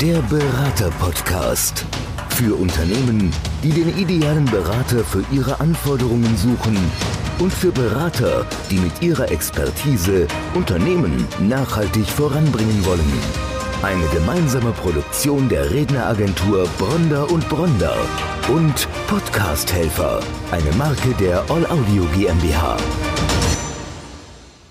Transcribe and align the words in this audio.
Der 0.00 0.20
Berater-Podcast. 0.20 1.86
Für 2.28 2.54
Unternehmen, 2.54 3.32
die 3.62 3.70
den 3.70 3.96
idealen 3.96 4.44
Berater 4.44 5.02
für 5.02 5.24
ihre 5.32 5.58
Anforderungen 5.58 6.36
suchen 6.36 6.76
und 7.38 7.50
für 7.50 7.72
Berater, 7.72 8.44
die 8.70 8.76
mit 8.76 9.00
ihrer 9.00 9.30
Expertise 9.30 10.26
Unternehmen 10.52 11.26
nachhaltig 11.38 12.04
voranbringen 12.04 12.84
wollen. 12.84 13.10
Eine 13.82 14.06
gemeinsame 14.08 14.72
Produktion 14.72 15.48
der 15.48 15.70
Redneragentur 15.70 16.68
Bronder 16.76 17.30
und 17.30 17.48
Bronder 17.48 17.96
und 18.48 18.86
Podcast-Helfer, 19.06 20.20
eine 20.50 20.72
Marke 20.76 21.14
der 21.18 21.38
All 21.48 21.64
Audio 21.66 22.04
GmbH. 22.14 22.76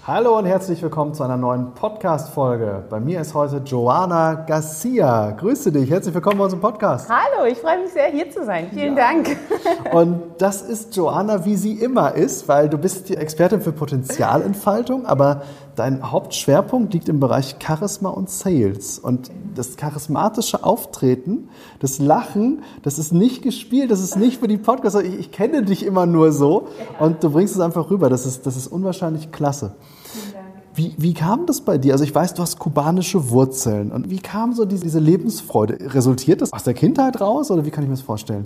Hallo 0.08 0.38
und 0.38 0.46
herzlich 0.46 0.84
willkommen 0.84 1.16
zu 1.16 1.24
einer 1.24 1.36
neuen 1.36 1.74
Podcast-Folge. 1.74 2.84
Bei 2.92 3.00
mir 3.00 3.22
ist 3.22 3.34
heute 3.34 3.58
Joana 3.66 4.36
Garcia. 4.36 5.32
Grüße 5.32 5.72
dich, 5.72 5.90
herzlich 5.90 6.14
willkommen 6.14 6.38
bei 6.38 6.44
unserem 6.44 6.62
Podcast. 6.62 7.10
Hallo, 7.10 7.48
ich 7.52 7.58
freue 7.58 7.82
mich 7.82 7.92
sehr, 7.92 8.10
hier 8.12 8.30
zu 8.30 8.46
sein. 8.46 8.70
Vielen 8.72 8.96
ja. 8.96 9.08
Dank. 9.08 9.36
Und 9.94 10.22
das 10.38 10.62
ist 10.62 10.96
Joana, 10.96 11.44
wie 11.44 11.56
sie 11.56 11.82
immer 11.82 12.14
ist, 12.14 12.48
weil 12.48 12.70
du 12.70 12.78
bist 12.78 13.10
die 13.10 13.18
Expertin 13.18 13.62
für 13.62 13.72
Potenzialentfaltung, 13.72 15.08
aber 15.08 15.42
dein 15.76 16.12
Hauptschwerpunkt 16.12 16.94
liegt 16.94 17.10
im 17.10 17.20
Bereich 17.20 17.56
Charisma 17.60 18.10
und 18.10 18.30
Sales. 18.30 19.00
Und 19.00 19.32
das 19.56 19.78
charismatische 19.78 20.64
Auftreten, 20.64 21.50
das 21.80 22.00
Lachen, 22.00 22.64
das 22.84 23.00
ist 23.00 23.12
nicht 23.12 23.42
gespielt, 23.42 23.92
das 23.92 24.02
ist 24.02 24.16
nicht 24.16 24.40
für 24.40 24.48
die 24.48 24.58
Podcasts. 24.58 25.00
Ich, 25.00 25.20
ich 25.20 25.32
kenne 25.32 25.64
dich 25.64 25.86
immer 25.86 26.06
nur 26.06 26.32
so 26.32 26.68
und 27.00 27.24
du 27.24 27.30
bringst 27.30 27.56
es 27.56 27.62
einfach 27.62 27.90
rüber. 27.90 28.10
Das 28.10 28.26
ist, 28.26 28.46
das 28.46 28.58
ist 28.58 28.68
unwahrscheinlich 28.68 29.32
klasse. 29.32 29.76
Wie, 30.74 30.94
wie 30.98 31.14
kam 31.14 31.46
das 31.46 31.62
bei 31.62 31.78
dir? 31.78 31.94
Also 31.94 32.04
ich 32.04 32.14
weiß, 32.14 32.34
du 32.34 32.42
hast 32.42 32.60
kubanische 32.60 33.30
Wurzeln. 33.30 33.92
Und 33.92 34.10
wie 34.10 34.20
kam 34.20 34.54
so 34.54 34.66
diese, 34.66 34.84
diese 34.84 35.00
Lebensfreude? 35.00 35.94
Resultiert 35.94 36.42
das 36.42 36.52
aus 36.52 36.64
der 36.64 36.74
Kindheit 36.74 37.22
raus 37.22 37.50
oder 37.50 37.66
wie 37.66 37.72
kann 37.72 37.84
ich 37.84 37.90
mir 37.90 37.96
das 37.96 38.04
vorstellen? 38.04 38.46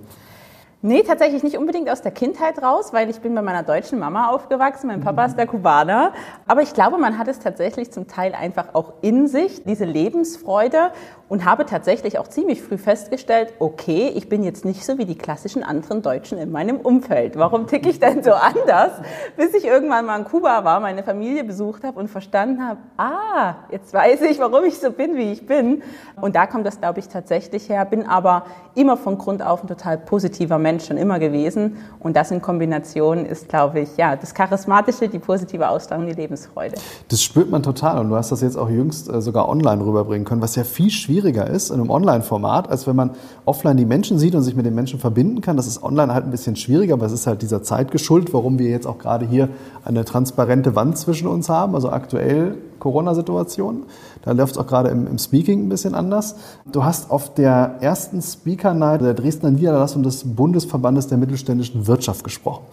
Nee, 0.82 1.04
tatsächlich 1.04 1.44
nicht 1.44 1.58
unbedingt 1.58 1.90
aus 1.90 2.02
der 2.02 2.12
Kindheit 2.14 2.64
raus, 2.64 2.94
weil 2.94 3.10
ich 3.10 3.20
bin 3.20 3.36
bei 3.36 3.42
meiner 3.42 3.64
deutschen 3.64 4.00
Mama 4.00 4.30
aufgewachsen. 4.30 4.88
Mein 4.88 5.02
Papa 5.02 5.26
ist 5.26 5.36
der 5.36 5.46
Kubaner. 5.46 6.14
Aber 6.48 6.62
ich 6.62 6.74
glaube, 6.74 6.98
man 6.98 7.18
hat 7.18 7.28
es 7.28 7.40
tatsächlich 7.40 7.92
zum 7.92 8.08
Teil 8.08 8.34
einfach 8.34 8.74
auch 8.74 8.94
in 9.02 9.28
sich, 9.28 9.66
diese 9.66 9.84
Lebensfreude. 9.84 10.92
Und 11.28 11.46
habe 11.46 11.68
tatsächlich 11.68 12.18
auch 12.18 12.28
ziemlich 12.28 12.64
früh 12.64 12.80
festgestellt, 12.80 13.54
okay, 13.60 14.12
ich 14.16 14.30
bin 14.30 14.42
jetzt 14.44 14.66
nicht 14.66 14.84
so 14.84 14.98
wie 14.98 15.06
die 15.06 15.18
klassischen 15.18 15.64
anderen 15.64 16.02
Deutschen 16.02 16.40
in 16.40 16.52
meinem 16.52 16.78
Umfeld. 16.78 17.38
Warum 17.38 17.68
ticke 17.68 17.88
ich 17.88 18.00
denn 18.00 18.24
so 18.24 18.32
anders? 18.32 18.94
Bis 19.38 19.54
ich 19.54 19.64
irgendwann 19.64 20.08
mal 20.08 20.18
in 20.18 20.26
Kuba 20.26 20.64
war, 20.64 20.80
meine 20.80 21.04
Familie 21.04 21.44
besucht 21.44 21.84
habe 21.84 22.00
und 22.00 22.08
verstanden 22.08 22.68
habe, 22.68 22.80
ah, 22.98 23.58
jetzt 23.70 23.94
weiß 23.94 24.22
ich, 24.24 24.40
warum 24.40 24.66
ich 24.66 24.80
so 24.80 24.92
bin, 24.92 25.18
wie 25.18 25.32
ich 25.32 25.46
bin. 25.46 25.84
Und 26.20 26.36
da 26.36 26.48
kommt 26.48 26.66
das, 26.66 26.80
glaube 26.80 26.98
ich, 26.98 27.10
tatsächlich 27.10 27.70
her. 27.70 27.86
Bin 27.86 28.08
aber 28.08 28.46
immer 28.74 28.98
von 28.98 29.20
Grund 29.20 29.46
auf 29.46 29.62
ein 29.62 29.68
total 29.68 30.00
positiver 30.00 30.58
Mensch 30.58 30.69
Mensch 30.70 30.86
schon 30.86 30.98
immer 30.98 31.18
gewesen. 31.18 31.78
Und 32.00 32.16
das 32.16 32.30
in 32.32 32.42
Kombination 32.42 33.26
ist, 33.26 33.50
glaube 33.50 33.82
ich, 33.82 33.98
ja, 33.98 34.16
das 34.16 34.34
Charismatische, 34.34 35.10
die 35.10 35.20
positive 35.20 35.68
Ausstrahlung, 35.68 36.06
die 36.06 36.14
Lebensfreude. 36.14 36.76
Das 37.08 37.24
spürt 37.24 37.50
man 37.50 37.64
total. 37.64 38.00
Und 38.00 38.10
du 38.10 38.16
hast 38.16 38.32
das 38.32 38.42
jetzt 38.42 38.58
auch 38.58 38.70
jüngst 38.70 39.10
äh, 39.10 39.22
sogar 39.22 39.50
online 39.50 39.84
rüberbringen 39.84 40.26
können, 40.26 40.42
was 40.42 40.56
ja 40.56 40.64
viel 40.64 40.92
schwieriger 40.92 41.48
ist 41.48 41.72
in 41.72 41.80
einem 41.80 41.90
Online-Format, 41.90 42.70
als 42.70 42.86
wenn 42.86 42.96
man 42.96 43.12
offline 43.46 43.78
die 43.78 43.86
Menschen 43.86 44.20
sieht 44.20 44.36
und 44.36 44.44
sich 44.44 44.56
mit 44.56 44.66
den 44.66 44.76
Menschen 44.76 45.00
verbinden 45.00 45.42
kann. 45.42 45.58
Das 45.58 45.68
ist 45.68 45.82
online 45.82 46.14
halt 46.14 46.26
ein 46.26 46.32
bisschen 46.32 46.56
schwieriger, 46.56 46.94
aber 46.94 47.08
es 47.08 47.12
ist 47.12 47.26
halt 47.26 47.42
dieser 47.42 47.64
Zeit 47.64 47.92
geschuldet, 47.92 48.34
warum 48.34 48.60
wir 48.60 48.70
jetzt 48.70 48.86
auch 48.86 49.00
gerade 49.00 49.26
hier 49.26 49.50
eine 49.84 50.06
transparente 50.06 50.76
Wand 50.76 50.98
zwischen 50.98 51.28
uns 51.28 51.50
haben. 51.50 51.74
Also 51.74 51.90
aktuell 51.90 52.58
Corona-Situation. 52.80 53.84
Da 54.24 54.32
läuft 54.32 54.54
es 54.54 54.58
auch 54.58 54.68
gerade 54.68 54.90
im, 54.90 55.08
im, 55.08 55.18
Speaking 55.18 55.66
ein 55.66 55.70
bisschen 55.70 55.96
anders. 55.96 56.36
Du 56.72 56.84
hast 56.84 57.12
auf 57.12 57.34
der 57.34 57.76
ersten 57.82 58.22
Speaker 58.22 58.74
Night 58.74 59.02
der 59.02 59.14
Dresdner 59.14 59.52
Niederlassung 59.52 60.04
des 60.04 60.24
Bundesverbandes 60.24 61.08
der 61.08 61.18
mittelständischen 61.18 61.88
Wirtschaft 61.88 62.24
gesprochen. 62.24 62.64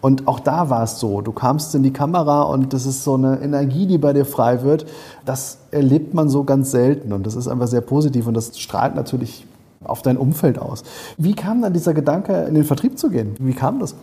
Und 0.00 0.28
auch 0.28 0.40
da 0.40 0.70
war 0.70 0.82
es 0.84 1.00
so, 1.00 1.20
du 1.20 1.32
kamst 1.32 1.74
in 1.74 1.82
die 1.82 1.92
Kamera 1.92 2.42
und 2.42 2.72
das 2.72 2.86
ist 2.86 3.02
so 3.02 3.14
eine 3.14 3.40
Energie, 3.40 3.86
die 3.86 3.98
bei 3.98 4.12
dir 4.12 4.24
frei 4.24 4.62
wird. 4.62 4.86
Das 5.24 5.58
erlebt 5.70 6.14
man 6.14 6.28
so 6.28 6.44
ganz 6.44 6.70
selten 6.70 7.12
und 7.12 7.26
das 7.26 7.34
ist 7.34 7.48
einfach 7.48 7.66
sehr 7.66 7.80
positiv 7.80 8.26
und 8.26 8.34
das 8.34 8.58
strahlt 8.58 8.94
natürlich 8.94 9.46
auf 9.82 10.02
dein 10.02 10.16
Umfeld 10.16 10.58
aus. 10.58 10.84
Wie 11.16 11.34
kam 11.34 11.62
dann 11.62 11.72
dieser 11.72 11.94
Gedanke, 11.94 12.44
in 12.44 12.54
den 12.54 12.64
Vertrieb 12.64 12.98
zu 12.98 13.10
gehen? 13.10 13.34
Wie 13.38 13.54
kam 13.54 13.80
das? 13.80 13.94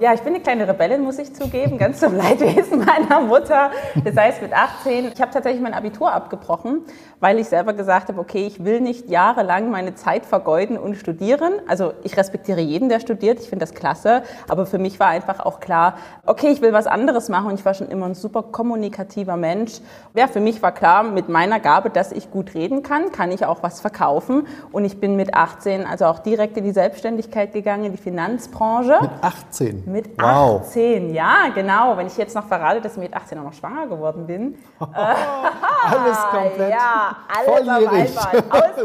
Ja, 0.00 0.14
ich 0.14 0.22
bin 0.22 0.32
eine 0.32 0.42
kleine 0.42 0.66
Rebellin, 0.66 1.02
muss 1.02 1.18
ich 1.18 1.34
zugeben, 1.34 1.76
ganz 1.76 2.00
zum 2.00 2.16
Leidwesen 2.16 2.82
meiner 2.86 3.20
Mutter. 3.20 3.70
Das 4.02 4.16
heißt, 4.16 4.40
mit 4.40 4.50
18, 4.50 5.12
ich 5.12 5.20
habe 5.20 5.30
tatsächlich 5.30 5.60
mein 5.60 5.74
Abitur 5.74 6.10
abgebrochen, 6.10 6.80
weil 7.20 7.38
ich 7.38 7.48
selber 7.48 7.74
gesagt 7.74 8.08
habe, 8.08 8.18
okay, 8.18 8.46
ich 8.46 8.64
will 8.64 8.80
nicht 8.80 9.10
jahrelang 9.10 9.70
meine 9.70 9.94
Zeit 9.94 10.24
vergeuden 10.24 10.78
und 10.78 10.94
studieren. 10.94 11.52
Also 11.68 11.92
ich 12.02 12.16
respektiere 12.16 12.60
jeden, 12.60 12.88
der 12.88 13.00
studiert, 13.00 13.40
ich 13.40 13.50
finde 13.50 13.66
das 13.66 13.74
klasse, 13.74 14.22
aber 14.48 14.64
für 14.64 14.78
mich 14.78 14.98
war 14.98 15.08
einfach 15.08 15.40
auch 15.40 15.60
klar, 15.60 15.98
okay, 16.24 16.48
ich 16.48 16.62
will 16.62 16.72
was 16.72 16.86
anderes 16.86 17.28
machen 17.28 17.48
und 17.48 17.60
ich 17.60 17.66
war 17.66 17.74
schon 17.74 17.90
immer 17.90 18.06
ein 18.06 18.14
super 18.14 18.42
kommunikativer 18.42 19.36
Mensch. 19.36 19.82
Ja, 20.14 20.28
für 20.28 20.40
mich 20.40 20.62
war 20.62 20.72
klar, 20.72 21.02
mit 21.02 21.28
meiner 21.28 21.60
Gabe, 21.60 21.90
dass 21.90 22.10
ich 22.10 22.30
gut 22.30 22.54
reden 22.54 22.82
kann, 22.82 23.12
kann 23.12 23.30
ich 23.32 23.44
auch 23.44 23.62
was 23.62 23.82
verkaufen 23.82 24.46
und 24.72 24.86
ich 24.86 24.98
bin 24.98 25.16
mit 25.16 25.34
18 25.34 25.84
also 25.84 26.06
auch 26.06 26.20
direkt 26.20 26.56
in 26.56 26.64
die 26.64 26.72
Selbstständigkeit 26.72 27.52
gegangen, 27.52 27.84
in 27.84 27.92
die 27.92 27.98
Finanzbranche. 27.98 28.96
Mit 28.98 29.10
18? 29.20 29.89
Mit 29.90 30.16
wow. 30.20 30.60
18, 30.60 31.12
ja, 31.12 31.48
genau. 31.52 31.96
Wenn 31.96 32.06
ich 32.06 32.16
jetzt 32.16 32.36
noch 32.36 32.46
verrate, 32.46 32.80
dass 32.80 32.92
ich 32.92 32.98
mit 32.98 33.12
18 33.12 33.38
auch 33.38 33.44
noch 33.44 33.52
schwanger 33.52 33.88
geworden 33.88 34.24
bin. 34.24 34.54
alles 34.78 36.18
komplett. 36.30 36.70
Ja, 36.70 37.16
alles 37.28 37.66
volljährig. 37.66 38.14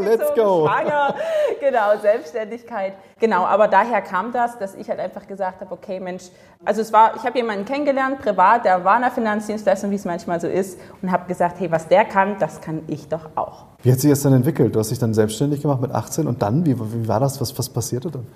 Let's 0.00 0.34
go. 0.34 0.66
schwanger. 0.66 1.14
Genau, 1.60 1.96
Selbstständigkeit. 2.00 2.94
Genau, 3.20 3.44
aber 3.44 3.68
daher 3.68 4.02
kam 4.02 4.32
das, 4.32 4.58
dass 4.58 4.74
ich 4.74 4.90
halt 4.90 4.98
einfach 4.98 5.26
gesagt 5.28 5.60
habe, 5.60 5.72
okay, 5.72 6.00
Mensch, 6.00 6.24
also 6.64 6.80
es 6.80 6.92
war, 6.92 7.14
ich 7.14 7.22
habe 7.22 7.38
jemanden 7.38 7.64
kennengelernt, 7.64 8.18
privat, 8.18 8.64
der 8.64 8.84
war 8.84 8.96
in 8.96 9.02
der 9.02 9.10
Finanzdienstleistung, 9.12 9.90
wie 9.92 9.94
es 9.94 10.04
manchmal 10.04 10.40
so 10.40 10.48
ist, 10.48 10.78
und 11.02 11.12
habe 11.12 11.26
gesagt, 11.28 11.60
hey, 11.60 11.70
was 11.70 11.86
der 11.86 12.04
kann, 12.04 12.36
das 12.40 12.60
kann 12.60 12.82
ich 12.88 13.08
doch 13.08 13.30
auch. 13.36 13.66
Wie 13.82 13.92
hat 13.92 14.00
sich 14.00 14.10
das 14.10 14.22
dann 14.22 14.32
entwickelt? 14.32 14.74
Du 14.74 14.80
hast 14.80 14.90
dich 14.90 14.98
dann 14.98 15.14
selbstständig 15.14 15.62
gemacht 15.62 15.80
mit 15.80 15.92
18 15.92 16.26
und 16.26 16.42
dann, 16.42 16.66
wie, 16.66 16.76
wie 16.78 17.06
war 17.06 17.20
das? 17.20 17.40
Was, 17.40 17.56
was 17.56 17.68
passierte 17.68 18.10
dann? 18.10 18.26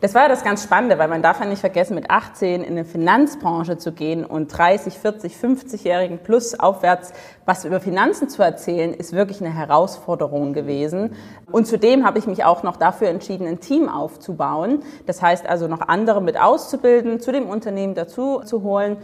Das 0.00 0.14
war 0.14 0.22
ja 0.22 0.28
das 0.28 0.44
ganz 0.44 0.62
Spannende, 0.62 0.98
weil 0.98 1.08
man 1.08 1.22
darf 1.22 1.40
ja 1.40 1.46
nicht 1.46 1.60
vergessen, 1.60 1.94
mit 1.94 2.10
18 2.10 2.62
in 2.62 2.72
eine 2.72 2.84
Finanzbranche 2.84 3.78
zu 3.78 3.92
gehen 3.92 4.24
und 4.24 4.48
30, 4.48 4.98
40, 4.98 5.36
50-Jährigen 5.36 6.18
plus 6.18 6.58
aufwärts 6.58 7.12
was 7.46 7.64
über 7.64 7.80
Finanzen 7.80 8.28
zu 8.28 8.42
erzählen, 8.42 8.92
ist 8.92 9.12
wirklich 9.12 9.40
eine 9.40 9.54
Herausforderung 9.54 10.52
gewesen. 10.52 11.14
Und 11.50 11.66
zudem 11.66 12.06
habe 12.06 12.18
ich 12.18 12.26
mich 12.26 12.44
auch 12.44 12.62
noch 12.62 12.76
dafür 12.76 13.08
entschieden, 13.08 13.46
ein 13.46 13.60
Team 13.60 13.88
aufzubauen. 13.88 14.82
Das 15.06 15.22
heißt 15.22 15.46
also 15.46 15.68
noch 15.68 15.80
andere 15.80 16.20
mit 16.22 16.40
auszubilden, 16.40 17.20
zu 17.20 17.32
dem 17.32 17.48
Unternehmen 17.48 17.94
dazu 17.94 18.40
zu 18.44 18.62
holen. 18.62 18.96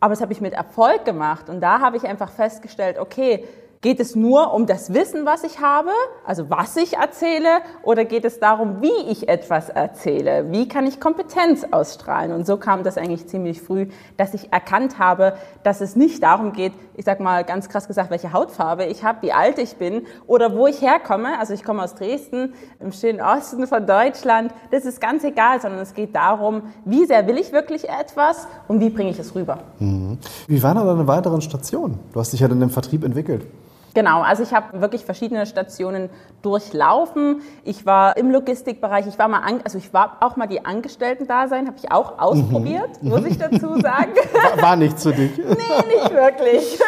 Aber 0.00 0.14
das 0.14 0.20
habe 0.20 0.32
ich 0.32 0.40
mit 0.40 0.52
Erfolg 0.52 1.04
gemacht. 1.04 1.48
Und 1.48 1.60
da 1.60 1.80
habe 1.80 1.96
ich 1.96 2.04
einfach 2.04 2.30
festgestellt, 2.30 2.98
okay, 2.98 3.44
Geht 3.80 4.00
es 4.00 4.16
nur 4.16 4.54
um 4.54 4.66
das 4.66 4.92
Wissen, 4.92 5.24
was 5.24 5.44
ich 5.44 5.60
habe, 5.60 5.90
also 6.26 6.50
was 6.50 6.76
ich 6.76 6.96
erzähle, 6.96 7.60
oder 7.84 8.04
geht 8.04 8.24
es 8.24 8.40
darum, 8.40 8.82
wie 8.82 9.08
ich 9.08 9.28
etwas 9.28 9.68
erzähle? 9.68 10.50
Wie 10.50 10.66
kann 10.66 10.84
ich 10.84 10.98
Kompetenz 10.98 11.64
ausstrahlen? 11.70 12.32
Und 12.32 12.44
so 12.44 12.56
kam 12.56 12.82
das 12.82 12.98
eigentlich 12.98 13.28
ziemlich 13.28 13.62
früh, 13.62 13.86
dass 14.16 14.34
ich 14.34 14.52
erkannt 14.52 14.98
habe, 14.98 15.34
dass 15.62 15.80
es 15.80 15.94
nicht 15.94 16.24
darum 16.24 16.52
geht, 16.52 16.72
ich 16.96 17.04
sag 17.04 17.20
mal 17.20 17.44
ganz 17.44 17.68
krass 17.68 17.86
gesagt, 17.86 18.10
welche 18.10 18.32
Hautfarbe 18.32 18.84
ich 18.84 19.04
habe, 19.04 19.22
wie 19.22 19.32
alt 19.32 19.60
ich 19.60 19.76
bin 19.76 20.08
oder 20.26 20.56
wo 20.56 20.66
ich 20.66 20.82
herkomme. 20.82 21.38
Also 21.38 21.54
ich 21.54 21.62
komme 21.62 21.84
aus 21.84 21.94
Dresden, 21.94 22.54
im 22.80 22.90
schönen 22.90 23.20
Osten 23.20 23.68
von 23.68 23.86
Deutschland. 23.86 24.52
Das 24.72 24.86
ist 24.86 25.00
ganz 25.00 25.22
egal, 25.22 25.60
sondern 25.60 25.78
es 25.78 25.94
geht 25.94 26.16
darum, 26.16 26.62
wie 26.84 27.06
sehr 27.06 27.28
will 27.28 27.38
ich 27.38 27.52
wirklich 27.52 27.88
etwas 27.88 28.48
und 28.66 28.80
wie 28.80 28.90
bringe 28.90 29.10
ich 29.10 29.20
es 29.20 29.36
rüber. 29.36 29.58
Mhm. 29.78 30.18
Wie 30.48 30.60
waren 30.64 30.76
da 30.76 30.84
deine 30.84 31.06
weiteren 31.06 31.40
Stationen? 31.40 32.00
Du 32.12 32.18
hast 32.18 32.32
dich 32.32 32.40
ja 32.40 32.48
dann 32.48 32.60
im 32.60 32.70
Vertrieb 32.70 33.04
entwickelt. 33.04 33.46
Genau, 33.94 34.20
also 34.22 34.42
ich 34.42 34.52
habe 34.52 34.80
wirklich 34.80 35.04
verschiedene 35.04 35.46
Stationen 35.46 36.10
durchlaufen. 36.42 37.42
Ich 37.64 37.86
war 37.86 38.16
im 38.16 38.30
Logistikbereich, 38.30 39.06
ich 39.06 39.18
war 39.18 39.28
mal, 39.28 39.40
an, 39.40 39.60
also 39.64 39.78
ich 39.78 39.92
war 39.92 40.18
auch 40.20 40.36
mal 40.36 40.46
die 40.46 40.64
Angestellten-Dasein, 40.64 41.66
habe 41.66 41.76
ich 41.78 41.90
auch 41.90 42.18
ausprobiert, 42.18 43.02
mhm. 43.02 43.08
muss 43.08 43.24
ich 43.24 43.38
dazu 43.38 43.80
sagen. 43.80 44.12
War, 44.32 44.62
war 44.62 44.76
nicht 44.76 44.98
zu 44.98 45.12
dich. 45.12 45.36
nee, 45.36 45.44
nicht 45.46 46.12
wirklich. 46.12 46.78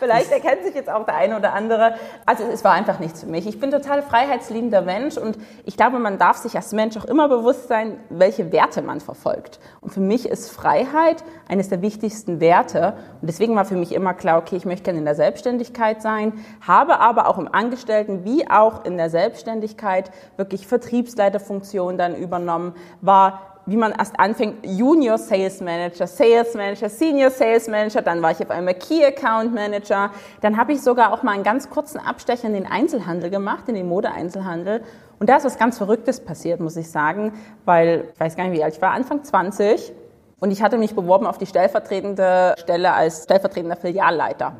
Vielleicht 0.00 0.32
erkennt 0.32 0.64
sich 0.64 0.74
jetzt 0.74 0.88
auch 0.88 1.04
der 1.04 1.14
eine 1.14 1.36
oder 1.36 1.52
andere. 1.52 1.94
Also 2.24 2.44
es 2.44 2.64
war 2.64 2.72
einfach 2.72 3.00
nichts 3.00 3.20
für 3.20 3.26
mich. 3.26 3.46
Ich 3.46 3.60
bin 3.60 3.70
total 3.70 4.00
freiheitsliebender 4.00 4.80
Mensch 4.80 5.18
und 5.18 5.36
ich 5.66 5.76
glaube, 5.76 5.98
man 5.98 6.16
darf 6.16 6.38
sich 6.38 6.56
als 6.56 6.72
Mensch 6.72 6.96
auch 6.96 7.04
immer 7.04 7.28
bewusst 7.28 7.68
sein, 7.68 8.00
welche 8.08 8.50
Werte 8.50 8.80
man 8.80 9.00
verfolgt. 9.00 9.60
Und 9.82 9.90
für 9.92 10.00
mich 10.00 10.26
ist 10.26 10.50
Freiheit 10.50 11.22
eines 11.48 11.68
der 11.68 11.82
wichtigsten 11.82 12.40
Werte. 12.40 12.94
Und 13.20 13.28
deswegen 13.28 13.54
war 13.56 13.66
für 13.66 13.76
mich 13.76 13.92
immer 13.92 14.14
klar, 14.14 14.38
okay, 14.38 14.56
ich 14.56 14.64
möchte 14.64 14.84
gerne 14.84 15.00
in 15.00 15.04
der 15.04 15.14
Selbstständigkeit 15.14 16.00
sein, 16.00 16.32
habe 16.66 16.98
aber 16.98 17.28
auch 17.28 17.36
im 17.36 17.52
Angestellten 17.52 18.24
wie 18.24 18.48
auch 18.50 18.86
in 18.86 18.96
der 18.96 19.10
Selbstständigkeit 19.10 20.10
wirklich 20.38 20.66
Vertriebsleiterfunktion 20.66 21.98
dann 21.98 22.14
übernommen, 22.14 22.74
war 23.02 23.49
wie 23.66 23.76
man 23.76 23.92
erst 23.92 24.18
anfängt, 24.18 24.66
Junior 24.66 25.18
Sales 25.18 25.60
Manager, 25.60 26.06
Sales 26.06 26.54
Manager, 26.54 26.88
Senior 26.88 27.30
Sales 27.30 27.68
Manager, 27.68 28.02
dann 28.02 28.22
war 28.22 28.32
ich 28.32 28.40
auf 28.40 28.50
einmal 28.50 28.74
Key 28.74 29.04
Account 29.04 29.54
Manager, 29.54 30.10
dann 30.40 30.56
habe 30.56 30.72
ich 30.72 30.82
sogar 30.82 31.12
auch 31.12 31.22
mal 31.22 31.32
einen 31.32 31.44
ganz 31.44 31.70
kurzen 31.70 31.98
Abstecher 31.98 32.48
in 32.48 32.54
den 32.54 32.66
Einzelhandel 32.66 33.30
gemacht, 33.30 33.64
in 33.68 33.74
den 33.74 33.88
Modeeinzelhandel. 33.88 34.82
Und 35.18 35.28
da 35.28 35.36
ist 35.36 35.44
was 35.44 35.58
ganz 35.58 35.78
Verrücktes 35.78 36.20
passiert, 36.20 36.60
muss 36.60 36.76
ich 36.76 36.90
sagen, 36.90 37.32
weil 37.64 38.08
ich 38.14 38.20
weiß 38.20 38.36
gar 38.36 38.44
nicht, 38.44 38.58
wie 38.58 38.64
alt 38.64 38.74
ich 38.74 38.82
war, 38.82 38.92
Anfang 38.92 39.22
20 39.22 39.92
und 40.40 40.50
ich 40.50 40.62
hatte 40.62 40.78
mich 40.78 40.94
beworben 40.94 41.26
auf 41.26 41.36
die 41.38 41.46
stellvertretende 41.46 42.54
Stelle 42.58 42.92
als 42.92 43.24
stellvertretender 43.24 43.76
Filialleiter. 43.76 44.54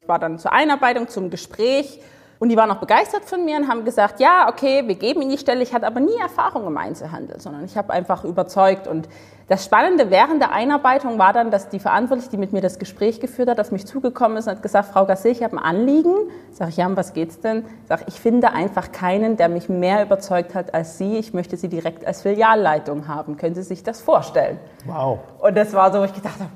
Ich 0.00 0.08
war 0.08 0.18
dann 0.18 0.38
zur 0.38 0.52
Einarbeitung, 0.52 1.08
zum 1.08 1.30
Gespräch 1.30 2.00
und 2.38 2.48
die 2.48 2.56
waren 2.56 2.70
auch 2.70 2.78
begeistert 2.78 3.24
von 3.24 3.44
mir 3.44 3.56
und 3.56 3.68
haben 3.68 3.84
gesagt, 3.84 4.20
ja, 4.20 4.48
okay, 4.48 4.82
wir 4.86 4.96
geben 4.96 5.22
Ihnen 5.22 5.30
die 5.30 5.38
Stelle. 5.38 5.62
Ich 5.62 5.72
hatte 5.72 5.86
aber 5.86 6.00
nie 6.00 6.16
Erfahrung 6.20 6.66
im 6.66 6.76
Einzelhandel, 6.76 7.40
sondern 7.40 7.64
ich 7.64 7.76
habe 7.76 7.92
einfach 7.92 8.24
überzeugt. 8.24 8.88
Und 8.88 9.08
das 9.46 9.64
Spannende 9.64 10.10
während 10.10 10.42
der 10.42 10.52
Einarbeitung 10.52 11.18
war 11.18 11.32
dann, 11.32 11.50
dass 11.50 11.68
die 11.68 11.78
Verantwortliche, 11.78 12.30
die 12.30 12.36
mit 12.36 12.52
mir 12.52 12.60
das 12.60 12.78
Gespräch 12.78 13.20
geführt 13.20 13.48
hat, 13.48 13.60
auf 13.60 13.70
mich 13.70 13.86
zugekommen 13.86 14.36
ist 14.36 14.46
und 14.46 14.56
hat 14.56 14.62
gesagt, 14.62 14.88
Frau 14.88 15.06
Gasset, 15.06 15.32
ich 15.32 15.42
habe 15.42 15.56
ein 15.56 15.62
Anliegen. 15.62 16.14
Sag 16.50 16.70
ich, 16.70 16.76
ja, 16.76 16.86
um 16.86 16.96
was 16.96 17.12
geht's 17.12 17.40
denn? 17.40 17.64
Sag 17.88 18.08
ich, 18.08 18.18
finde 18.20 18.52
einfach 18.52 18.90
keinen, 18.90 19.36
der 19.36 19.48
mich 19.48 19.68
mehr 19.68 20.02
überzeugt 20.02 20.54
hat 20.54 20.74
als 20.74 20.98
Sie. 20.98 21.16
Ich 21.16 21.34
möchte 21.34 21.56
Sie 21.56 21.68
direkt 21.68 22.06
als 22.06 22.22
Filialleitung 22.22 23.06
haben. 23.06 23.36
Können 23.36 23.54
Sie 23.54 23.62
sich 23.62 23.82
das 23.82 24.00
vorstellen? 24.00 24.58
Wow. 24.86 25.20
Und 25.38 25.56
das 25.56 25.72
war 25.72 25.92
so, 25.92 26.00
wo 26.00 26.04
ich 26.04 26.14
gedacht 26.14 26.40
habe, 26.40 26.50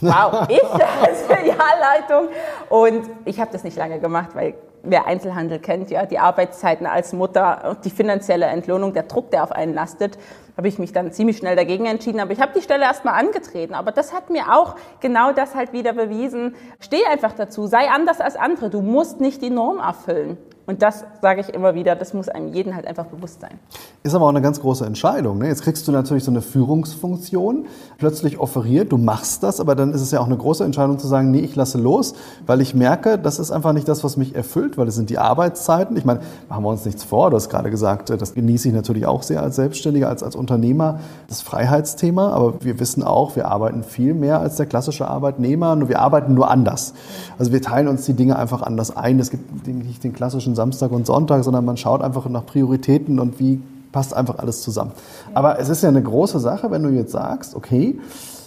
wow, 0.00 0.48
ich 0.48 0.62
als 1.06 1.22
Filialleitung. 1.22 2.28
Und 2.68 3.10
ich 3.26 3.40
habe 3.40 3.52
das 3.52 3.64
nicht 3.64 3.76
lange 3.76 4.00
gemacht, 4.00 4.30
weil 4.34 4.54
wer 4.84 5.06
Einzelhandel 5.06 5.58
kennt, 5.58 5.90
ja, 5.90 6.06
die 6.06 6.18
Arbeitszeiten 6.18 6.86
als 6.86 7.12
Mutter 7.12 7.76
die 7.84 7.90
finanzielle 7.90 8.46
Entlohnung, 8.46 8.92
der 8.92 9.04
Druck, 9.04 9.30
der 9.30 9.42
auf 9.42 9.52
einen 9.52 9.74
lastet, 9.74 10.18
habe 10.56 10.68
ich 10.68 10.78
mich 10.78 10.92
dann 10.92 11.12
ziemlich 11.12 11.38
schnell 11.38 11.56
dagegen 11.56 11.86
entschieden. 11.86 12.20
Aber 12.20 12.32
ich 12.32 12.40
habe 12.40 12.52
die 12.54 12.62
Stelle 12.62 12.84
erstmal 12.84 13.14
angetreten. 13.14 13.74
Aber 13.74 13.92
das 13.92 14.12
hat 14.12 14.30
mir 14.30 14.54
auch 14.54 14.76
genau 15.00 15.32
das 15.32 15.54
halt 15.54 15.72
wieder 15.72 15.92
bewiesen. 15.92 16.54
Steh 16.80 17.04
einfach 17.06 17.32
dazu, 17.32 17.66
sei 17.66 17.90
anders 17.90 18.20
als 18.20 18.36
andere. 18.36 18.70
Du 18.70 18.80
musst 18.80 19.20
nicht 19.20 19.42
die 19.42 19.50
Norm 19.50 19.78
erfüllen. 19.78 20.38
Und 20.66 20.80
das 20.80 21.04
sage 21.20 21.42
ich 21.42 21.50
immer 21.50 21.74
wieder, 21.74 21.94
das 21.94 22.14
muss 22.14 22.28
einem 22.30 22.48
jeden 22.54 22.74
halt 22.74 22.86
einfach 22.86 23.04
bewusst 23.04 23.42
sein. 23.42 23.58
Ist 24.02 24.14
aber 24.14 24.24
auch 24.24 24.30
eine 24.30 24.40
ganz 24.40 24.60
große 24.60 24.86
Entscheidung. 24.86 25.38
Ne? 25.38 25.48
Jetzt 25.48 25.62
kriegst 25.62 25.86
du 25.86 25.92
natürlich 25.92 26.24
so 26.24 26.30
eine 26.30 26.40
Führungsfunktion, 26.40 27.66
plötzlich 27.98 28.38
offeriert, 28.38 28.90
du 28.90 28.96
machst 28.96 29.42
das, 29.42 29.60
aber 29.60 29.74
dann 29.74 29.92
ist 29.92 30.00
es 30.00 30.10
ja 30.10 30.20
auch 30.20 30.26
eine 30.26 30.38
große 30.38 30.64
Entscheidung 30.64 30.98
zu 30.98 31.06
sagen, 31.06 31.30
nee, 31.30 31.40
ich 31.40 31.54
lasse 31.54 31.76
los, 31.76 32.14
weil 32.46 32.62
ich 32.62 32.74
merke, 32.74 33.18
das 33.18 33.38
ist 33.38 33.50
einfach 33.50 33.74
nicht 33.74 33.88
das, 33.88 34.04
was 34.04 34.16
mich 34.16 34.34
erfüllt, 34.34 34.78
weil 34.78 34.88
es 34.88 34.94
sind 34.94 35.10
die 35.10 35.18
Arbeitszeiten. 35.18 35.98
Ich 35.98 36.06
meine, 36.06 36.20
machen 36.48 36.64
wir 36.64 36.70
uns 36.70 36.84
nichts 36.86 37.04
vor, 37.04 37.28
du 37.30 37.36
hast 37.36 37.50
gerade 37.50 37.70
gesagt, 37.70 38.08
das 38.08 38.32
genieße 38.32 38.68
ich 38.68 38.74
natürlich 38.74 39.04
auch 39.04 39.22
sehr 39.22 39.42
als 39.42 39.56
Selbstständiger, 39.56 40.08
als 40.08 40.22
als 40.22 40.34
Unternehmer, 40.44 41.00
das 41.28 41.40
Freiheitsthema, 41.40 42.30
aber 42.30 42.62
wir 42.62 42.78
wissen 42.78 43.02
auch, 43.02 43.34
wir 43.34 43.48
arbeiten 43.48 43.82
viel 43.82 44.12
mehr 44.12 44.40
als 44.40 44.56
der 44.56 44.66
klassische 44.66 45.08
Arbeitnehmer, 45.08 45.74
nur 45.74 45.88
wir 45.88 46.00
arbeiten 46.00 46.34
nur 46.34 46.50
anders. 46.50 46.92
Also 47.38 47.50
wir 47.50 47.62
teilen 47.62 47.88
uns 47.88 48.04
die 48.04 48.12
Dinge 48.12 48.36
einfach 48.36 48.60
anders 48.62 48.94
ein. 48.94 49.18
Es 49.18 49.30
gibt 49.30 49.66
nicht 49.66 50.04
den 50.04 50.12
klassischen 50.12 50.54
Samstag 50.54 50.92
und 50.92 51.06
Sonntag, 51.06 51.44
sondern 51.44 51.64
man 51.64 51.78
schaut 51.78 52.02
einfach 52.02 52.28
nach 52.28 52.44
Prioritäten 52.44 53.18
und 53.18 53.40
wie 53.40 53.62
passt 53.90 54.12
einfach 54.12 54.38
alles 54.38 54.60
zusammen. 54.60 54.92
Aber 55.32 55.58
es 55.58 55.70
ist 55.70 55.82
ja 55.82 55.88
eine 55.88 56.02
große 56.02 56.40
Sache, 56.40 56.70
wenn 56.70 56.82
du 56.82 56.90
jetzt 56.90 57.12
sagst, 57.12 57.54
okay, 57.54 57.98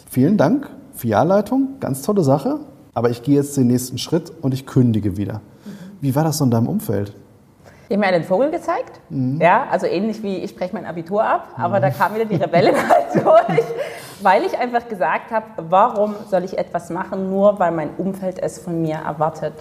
vielen 0.10 0.38
Dank, 0.38 0.70
Filialleitung, 0.94 1.80
ganz 1.80 2.04
tolle 2.04 2.24
Sache, 2.24 2.60
aber 2.94 3.10
ich 3.10 3.24
gehe 3.24 3.36
jetzt 3.36 3.58
den 3.58 3.68
nächsten 3.68 3.98
Schritt 3.98 4.32
und 4.42 4.54
ich 4.54 4.66
kündige 4.66 5.18
wieder. 5.18 5.42
Wie 6.00 6.16
war 6.16 6.24
das 6.24 6.38
so 6.38 6.44
in 6.44 6.52
deinem 6.52 6.68
Umfeld? 6.68 7.14
Ich 7.90 7.96
habe 7.96 8.06
mir 8.06 8.14
einen 8.14 8.24
Vogel 8.26 8.52
gezeigt, 8.52 9.00
mhm. 9.10 9.40
ja, 9.42 9.66
also 9.72 9.88
ähnlich 9.88 10.22
wie 10.22 10.38
ich 10.38 10.50
spreche 10.50 10.76
mein 10.76 10.86
Abitur 10.86 11.24
ab, 11.24 11.48
aber 11.58 11.78
mhm. 11.78 11.84
da 11.84 11.90
kam 11.90 12.16
wieder 12.16 12.26
die 12.26 12.36
Rebelle 12.36 12.74
halt 12.90 13.16
durch, 13.16 13.66
weil 14.22 14.44
ich 14.44 14.58
einfach 14.58 14.90
gesagt 14.90 15.32
habe, 15.32 15.46
warum 15.58 16.16
soll 16.30 16.44
ich 16.44 16.58
etwas 16.58 16.90
machen, 16.90 17.30
nur 17.30 17.60
weil 17.60 17.72
mein 17.72 17.92
Umfeld 17.98 18.40
es 18.40 18.60
von 18.60 18.82
mir 18.82 18.96
erwartet. 18.96 19.54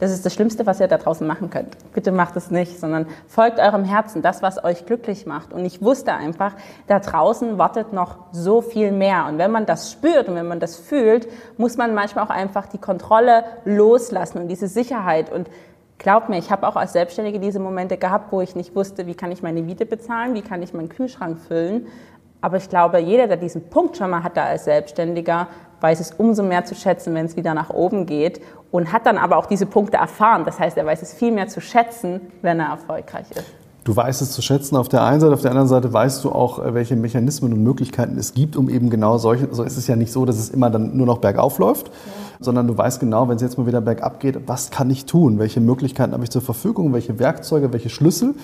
Das 0.00 0.10
ist 0.10 0.24
das 0.24 0.32
Schlimmste, 0.32 0.64
was 0.64 0.80
ihr 0.80 0.88
da 0.88 0.96
draußen 0.96 1.26
machen 1.26 1.50
könnt. 1.50 1.76
Bitte 1.92 2.10
macht 2.10 2.34
es 2.34 2.50
nicht, 2.50 2.80
sondern 2.80 3.06
folgt 3.28 3.58
eurem 3.58 3.84
Herzen, 3.84 4.22
das, 4.22 4.40
was 4.42 4.64
euch 4.64 4.86
glücklich 4.86 5.26
macht. 5.26 5.52
Und 5.52 5.64
ich 5.66 5.82
wusste 5.82 6.14
einfach, 6.14 6.54
da 6.86 7.00
draußen 7.00 7.58
wartet 7.58 7.92
noch 7.92 8.16
so 8.32 8.62
viel 8.62 8.92
mehr. 8.92 9.26
Und 9.28 9.36
wenn 9.36 9.50
man 9.50 9.66
das 9.66 9.92
spürt 9.92 10.28
und 10.28 10.36
wenn 10.36 10.48
man 10.48 10.58
das 10.58 10.76
fühlt, 10.76 11.28
muss 11.58 11.76
man 11.76 11.94
manchmal 11.94 12.24
auch 12.24 12.30
einfach 12.30 12.66
die 12.66 12.78
Kontrolle 12.78 13.44
loslassen 13.66 14.38
und 14.38 14.48
diese 14.48 14.68
Sicherheit. 14.68 15.30
Und 15.30 15.50
Glaub 16.00 16.30
mir, 16.30 16.38
ich 16.38 16.50
habe 16.50 16.66
auch 16.66 16.76
als 16.76 16.94
Selbstständige 16.94 17.38
diese 17.38 17.60
Momente 17.60 17.98
gehabt, 17.98 18.32
wo 18.32 18.40
ich 18.40 18.56
nicht 18.56 18.74
wusste, 18.74 19.06
wie 19.06 19.14
kann 19.14 19.30
ich 19.32 19.42
meine 19.42 19.60
Miete 19.60 19.84
bezahlen, 19.84 20.32
wie 20.32 20.40
kann 20.40 20.62
ich 20.62 20.72
meinen 20.72 20.88
Kühlschrank 20.88 21.38
füllen. 21.38 21.88
Aber 22.40 22.56
ich 22.56 22.70
glaube, 22.70 22.98
jeder, 23.00 23.26
der 23.26 23.36
diesen 23.36 23.68
Punkt 23.68 23.98
schon 23.98 24.08
mal 24.08 24.22
hatte 24.22 24.40
als 24.40 24.64
Selbstständiger, 24.64 25.48
weiß 25.82 26.00
es 26.00 26.12
umso 26.12 26.42
mehr 26.42 26.64
zu 26.64 26.74
schätzen, 26.74 27.14
wenn 27.14 27.26
es 27.26 27.36
wieder 27.36 27.52
nach 27.52 27.68
oben 27.68 28.06
geht 28.06 28.40
und 28.70 28.94
hat 28.94 29.04
dann 29.04 29.18
aber 29.18 29.36
auch 29.36 29.44
diese 29.44 29.66
Punkte 29.66 29.98
erfahren. 29.98 30.46
Das 30.46 30.58
heißt, 30.58 30.78
er 30.78 30.86
weiß 30.86 31.02
es 31.02 31.12
viel 31.12 31.32
mehr 31.32 31.48
zu 31.48 31.60
schätzen, 31.60 32.22
wenn 32.40 32.60
er 32.60 32.68
erfolgreich 32.68 33.30
ist. 33.32 33.52
Du 33.84 33.94
weißt 33.94 34.22
es 34.22 34.32
zu 34.32 34.40
schätzen 34.40 34.76
auf 34.76 34.88
der 34.88 35.04
einen 35.04 35.20
Seite, 35.20 35.34
auf 35.34 35.42
der 35.42 35.50
anderen 35.50 35.68
Seite 35.68 35.92
weißt 35.92 36.24
du 36.24 36.32
auch, 36.32 36.64
äh, 36.64 36.72
welche 36.72 36.96
Mechanismen 36.96 37.52
und 37.52 37.62
Möglichkeiten 37.62 38.16
es 38.16 38.32
gibt, 38.32 38.56
um 38.56 38.70
eben 38.70 38.88
genau 38.88 39.18
solche, 39.18 39.48
also 39.48 39.64
es 39.64 39.76
ist 39.76 39.86
ja 39.86 39.96
nicht 39.96 40.12
so, 40.12 40.24
dass 40.24 40.38
es 40.38 40.48
immer 40.48 40.70
dann 40.70 40.96
nur 40.96 41.06
noch 41.06 41.18
bergauf 41.18 41.58
läuft, 41.58 41.88
ja. 41.88 41.92
Sondern 42.40 42.66
du 42.66 42.76
weißt 42.76 43.00
genau, 43.00 43.28
wenn 43.28 43.36
es 43.36 43.42
jetzt 43.42 43.58
mal 43.58 43.66
wieder 43.66 43.80
bergab 43.80 44.20
geht, 44.20 44.48
was 44.48 44.70
kann 44.70 44.90
ich 44.90 45.06
tun, 45.06 45.38
welche 45.38 45.60
Möglichkeiten 45.60 46.12
habe 46.12 46.24
ich 46.24 46.30
zur 46.30 46.42
Verfügung, 46.42 46.92
welche 46.92 47.18
Werkzeuge, 47.18 47.72
welche 47.72 47.90
Schlüssel 47.90 48.34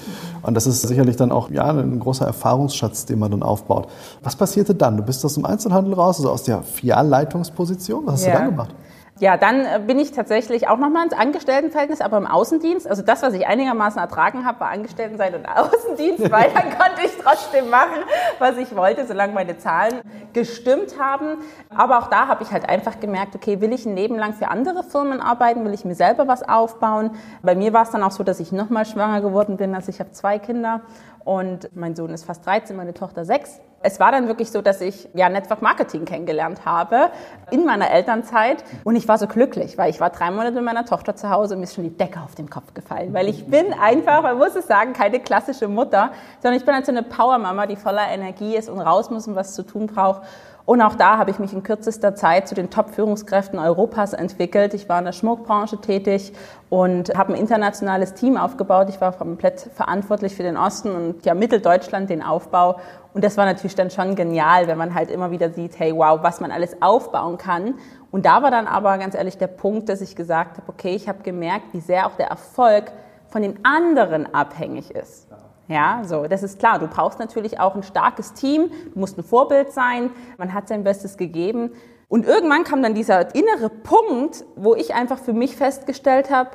und 0.42 0.54
das 0.54 0.66
ist 0.66 0.82
sicherlich 0.82 1.16
dann 1.16 1.32
auch 1.32 1.50
ja, 1.50 1.64
ein 1.70 1.98
großer 1.98 2.26
Erfahrungsschatz, 2.26 3.06
den 3.06 3.18
man 3.18 3.30
dann 3.30 3.42
aufbaut. 3.42 3.88
Was 4.22 4.36
passierte 4.36 4.74
dann? 4.74 4.96
Du 4.96 5.02
bist 5.02 5.24
aus 5.24 5.34
dem 5.34 5.44
Einzelhandel 5.44 5.94
raus, 5.94 6.18
also 6.18 6.30
aus 6.30 6.42
der 6.42 6.62
Filialleitungsposition, 6.62 8.06
was 8.06 8.14
hast 8.14 8.26
ja. 8.26 8.32
du 8.32 8.38
dann 8.38 8.50
gemacht? 8.50 8.74
Ja, 9.18 9.38
dann 9.38 9.64
äh, 9.64 9.80
bin 9.86 9.98
ich 9.98 10.12
tatsächlich 10.12 10.68
auch 10.68 10.76
nochmal 10.76 11.04
ins 11.04 11.14
Angestelltenverhältnis, 11.14 12.02
aber 12.02 12.18
im 12.18 12.26
Außendienst. 12.26 12.86
Also 12.86 13.00
das, 13.00 13.22
was 13.22 13.32
ich 13.32 13.46
einigermaßen 13.46 13.98
ertragen 13.98 14.44
habe, 14.44 14.60
war 14.60 14.68
Angestelltenseite 14.68 15.38
und 15.38 15.46
Außendienst, 15.56 16.30
weil 16.30 16.50
dann 16.52 16.68
konnte 16.78 17.02
ich 17.02 17.12
trotzdem 17.22 17.70
machen, 17.70 18.02
was 18.38 18.58
ich 18.58 18.76
wollte, 18.76 19.06
solange 19.06 19.32
meine 19.32 19.56
Zahlen 19.56 20.02
gestimmt 20.34 21.00
haben. 21.00 21.38
Aber 21.74 21.98
auch 21.98 22.08
da 22.08 22.28
habe 22.28 22.42
ich 22.42 22.50
halt 22.50 22.68
einfach 22.68 23.00
gemerkt, 23.00 23.34
okay, 23.34 23.62
will 23.62 23.72
ich 23.72 23.86
ein 23.86 23.96
Leben 23.96 24.18
lang 24.18 24.34
für 24.34 24.48
andere 24.48 24.82
Firmen 24.82 25.22
arbeiten, 25.22 25.64
will 25.64 25.72
ich 25.72 25.86
mir 25.86 25.94
selber 25.94 26.28
was 26.28 26.46
aufbauen. 26.46 27.12
Bei 27.40 27.54
mir 27.54 27.72
war 27.72 27.84
es 27.84 27.90
dann 27.90 28.02
auch 28.02 28.10
so, 28.10 28.22
dass 28.22 28.38
ich 28.38 28.52
nochmal 28.52 28.84
schwanger 28.84 29.22
geworden 29.22 29.56
bin. 29.56 29.74
Also 29.74 29.88
ich 29.88 29.98
habe 29.98 30.12
zwei 30.12 30.38
Kinder 30.38 30.82
und 31.26 31.74
mein 31.74 31.96
Sohn 31.96 32.10
ist 32.10 32.24
fast 32.24 32.46
13, 32.46 32.76
meine 32.76 32.94
Tochter 32.94 33.24
6. 33.24 33.60
Es 33.82 33.98
war 34.00 34.12
dann 34.12 34.28
wirklich 34.28 34.50
so, 34.50 34.62
dass 34.62 34.80
ich 34.80 35.08
ja 35.12 35.28
Network 35.28 35.60
Marketing 35.60 36.04
kennengelernt 36.04 36.64
habe 36.64 37.10
in 37.50 37.64
meiner 37.64 37.90
Elternzeit 37.90 38.64
und 38.84 38.94
ich 38.96 39.06
war 39.08 39.18
so 39.18 39.26
glücklich, 39.26 39.76
weil 39.76 39.90
ich 39.90 40.00
war 40.00 40.10
drei 40.10 40.30
Monate 40.30 40.52
mit 40.52 40.64
meiner 40.64 40.84
Tochter 40.84 41.16
zu 41.16 41.28
Hause 41.28 41.54
und 41.54 41.60
mir 41.60 41.64
ist 41.64 41.74
schon 41.74 41.84
die 41.84 41.96
Decke 41.96 42.20
auf 42.20 42.36
den 42.36 42.48
Kopf 42.48 42.74
gefallen, 42.74 43.12
weil 43.12 43.28
ich 43.28 43.46
bin 43.46 43.72
einfach, 43.72 44.22
man 44.22 44.38
muss 44.38 44.54
es 44.54 44.68
sagen, 44.68 44.92
keine 44.92 45.18
klassische 45.18 45.66
Mutter, 45.66 46.10
sondern 46.40 46.58
ich 46.58 46.64
bin 46.64 46.74
halt 46.74 46.86
so 46.86 46.92
eine 46.92 47.02
Powermama, 47.02 47.66
die 47.66 47.76
voller 47.76 48.08
Energie 48.08 48.56
ist 48.56 48.70
und 48.70 48.80
raus 48.80 49.10
muss 49.10 49.26
und 49.26 49.34
was 49.34 49.54
zu 49.54 49.64
tun 49.64 49.88
braucht. 49.88 50.22
Und 50.66 50.82
auch 50.82 50.96
da 50.96 51.16
habe 51.16 51.30
ich 51.30 51.38
mich 51.38 51.52
in 51.52 51.62
kürzester 51.62 52.16
Zeit 52.16 52.48
zu 52.48 52.56
den 52.56 52.70
Top-Führungskräften 52.70 53.60
Europas 53.60 54.12
entwickelt. 54.12 54.74
Ich 54.74 54.88
war 54.88 54.98
in 54.98 55.04
der 55.04 55.12
Schmuckbranche 55.12 55.80
tätig 55.80 56.32
und 56.70 57.16
habe 57.16 57.32
ein 57.32 57.38
internationales 57.38 58.14
Team 58.14 58.36
aufgebaut. 58.36 58.88
Ich 58.88 59.00
war 59.00 59.12
komplett 59.12 59.60
verantwortlich 59.60 60.34
für 60.34 60.42
den 60.42 60.56
Osten 60.56 60.90
und 60.90 61.24
ja 61.24 61.34
Mitteldeutschland 61.34 62.10
den 62.10 62.20
Aufbau. 62.20 62.80
Und 63.14 63.22
das 63.22 63.36
war 63.36 63.46
natürlich 63.46 63.76
dann 63.76 63.90
schon 63.90 64.16
genial, 64.16 64.66
wenn 64.66 64.76
man 64.76 64.92
halt 64.92 65.12
immer 65.12 65.30
wieder 65.30 65.50
sieht, 65.50 65.78
hey, 65.78 65.94
wow, 65.94 66.18
was 66.22 66.40
man 66.40 66.50
alles 66.50 66.82
aufbauen 66.82 67.38
kann. 67.38 67.74
Und 68.10 68.26
da 68.26 68.42
war 68.42 68.50
dann 68.50 68.66
aber 68.66 68.98
ganz 68.98 69.14
ehrlich 69.14 69.38
der 69.38 69.46
Punkt, 69.46 69.88
dass 69.88 70.00
ich 70.00 70.16
gesagt 70.16 70.58
habe, 70.58 70.68
okay, 70.68 70.96
ich 70.96 71.08
habe 71.08 71.22
gemerkt, 71.22 71.74
wie 71.74 71.80
sehr 71.80 72.08
auch 72.08 72.16
der 72.16 72.26
Erfolg 72.26 72.90
von 73.28 73.42
den 73.42 73.64
anderen 73.64 74.34
abhängig 74.34 74.90
ist. 74.90 75.25
Ja, 75.68 76.02
so, 76.04 76.26
das 76.26 76.42
ist 76.42 76.58
klar. 76.58 76.78
Du 76.78 76.86
brauchst 76.86 77.18
natürlich 77.18 77.58
auch 77.58 77.74
ein 77.74 77.82
starkes 77.82 78.32
Team. 78.34 78.70
Du 78.92 79.00
musst 79.00 79.18
ein 79.18 79.24
Vorbild 79.24 79.72
sein. 79.72 80.10
Man 80.38 80.54
hat 80.54 80.68
sein 80.68 80.84
Bestes 80.84 81.16
gegeben. 81.16 81.72
Und 82.08 82.24
irgendwann 82.24 82.64
kam 82.64 82.82
dann 82.82 82.94
dieser 82.94 83.34
innere 83.34 83.68
Punkt, 83.68 84.44
wo 84.54 84.74
ich 84.74 84.94
einfach 84.94 85.18
für 85.18 85.32
mich 85.32 85.56
festgestellt 85.56 86.30
habe, 86.30 86.50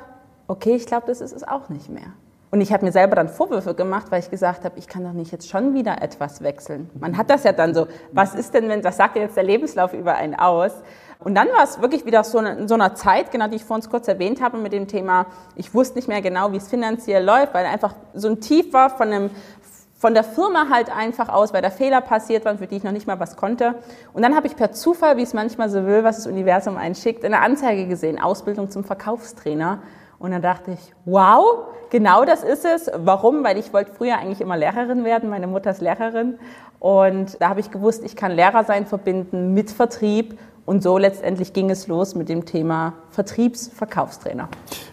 okay, 0.48 0.74
ich 0.74 0.86
glaube, 0.86 1.06
das 1.06 1.20
ist 1.20 1.32
es 1.32 1.46
auch 1.46 1.68
nicht 1.68 1.90
mehr. 1.90 2.14
Und 2.50 2.60
ich 2.60 2.70
habe 2.70 2.84
mir 2.84 2.92
selber 2.92 3.16
dann 3.16 3.30
Vorwürfe 3.30 3.74
gemacht, 3.74 4.06
weil 4.10 4.20
ich 4.20 4.30
gesagt 4.30 4.66
habe, 4.66 4.78
ich 4.78 4.86
kann 4.86 5.04
doch 5.04 5.14
nicht 5.14 5.32
jetzt 5.32 5.48
schon 5.48 5.72
wieder 5.72 6.02
etwas 6.02 6.42
wechseln. 6.42 6.90
Man 7.00 7.16
hat 7.16 7.30
das 7.30 7.44
ja 7.44 7.52
dann 7.52 7.72
so, 7.74 7.86
was 8.12 8.34
ist 8.34 8.52
denn, 8.52 8.68
wenn, 8.68 8.84
was 8.84 8.98
sagt 8.98 9.16
jetzt 9.16 9.38
der 9.38 9.44
Lebenslauf 9.44 9.94
über 9.94 10.16
einen 10.16 10.34
aus? 10.34 10.72
Und 11.24 11.34
dann 11.34 11.48
war 11.48 11.64
es 11.64 11.80
wirklich 11.80 12.04
wieder 12.04 12.24
so 12.24 12.38
in 12.38 12.68
so 12.68 12.74
einer 12.74 12.94
Zeit, 12.94 13.30
genau 13.30 13.48
die 13.48 13.56
ich 13.56 13.64
vorhin 13.64 13.88
kurz 13.88 14.08
erwähnt 14.08 14.40
habe, 14.40 14.58
mit 14.58 14.72
dem 14.72 14.88
Thema, 14.88 15.26
ich 15.56 15.74
wusste 15.74 15.96
nicht 15.96 16.08
mehr 16.08 16.22
genau, 16.22 16.52
wie 16.52 16.56
es 16.56 16.68
finanziell 16.68 17.24
läuft, 17.24 17.54
weil 17.54 17.66
einfach 17.66 17.94
so 18.14 18.28
ein 18.28 18.40
Tief 18.40 18.72
war 18.72 18.90
von 18.90 19.08
einem, 19.08 19.30
von 19.94 20.14
der 20.14 20.24
Firma 20.24 20.66
halt 20.68 20.94
einfach 20.94 21.28
aus, 21.28 21.52
weil 21.52 21.62
da 21.62 21.70
Fehler 21.70 22.00
passiert 22.00 22.44
waren, 22.44 22.58
für 22.58 22.66
die 22.66 22.76
ich 22.76 22.84
noch 22.84 22.92
nicht 22.92 23.06
mal 23.06 23.20
was 23.20 23.36
konnte. 23.36 23.76
Und 24.12 24.22
dann 24.22 24.34
habe 24.34 24.46
ich 24.46 24.56
per 24.56 24.72
Zufall, 24.72 25.16
wie 25.16 25.22
es 25.22 25.32
manchmal 25.32 25.70
so 25.70 25.86
will, 25.86 26.02
was 26.04 26.16
das 26.16 26.26
Universum 26.26 26.76
einschickt, 26.76 27.24
eine 27.24 27.40
Anzeige 27.40 27.86
gesehen, 27.86 28.20
Ausbildung 28.20 28.70
zum 28.70 28.82
Verkaufstrainer. 28.82 29.80
Und 30.18 30.30
dann 30.30 30.42
dachte 30.42 30.72
ich, 30.72 30.94
wow, 31.04 31.66
genau 31.90 32.24
das 32.24 32.44
ist 32.44 32.64
es. 32.64 32.90
Warum? 32.96 33.42
Weil 33.44 33.58
ich 33.58 33.72
wollte 33.72 33.92
früher 33.92 34.18
eigentlich 34.18 34.40
immer 34.40 34.56
Lehrerin 34.56 35.04
werden. 35.04 35.28
Meine 35.28 35.48
Mutter 35.48 35.70
ist 35.70 35.80
Lehrerin. 35.80 36.38
Und 36.78 37.40
da 37.40 37.48
habe 37.48 37.60
ich 37.60 37.70
gewusst, 37.70 38.02
ich 38.04 38.16
kann 38.16 38.32
Lehrer 38.32 38.64
sein 38.64 38.86
verbinden 38.86 39.54
mit 39.54 39.70
Vertrieb 39.70 40.38
und 40.64 40.82
so 40.82 40.96
letztendlich 40.96 41.52
ging 41.52 41.70
es 41.70 41.88
los 41.88 42.14
mit 42.14 42.28
dem 42.28 42.44
Thema 42.44 42.92
Vertriebsverkaufstrainer. 43.10 44.48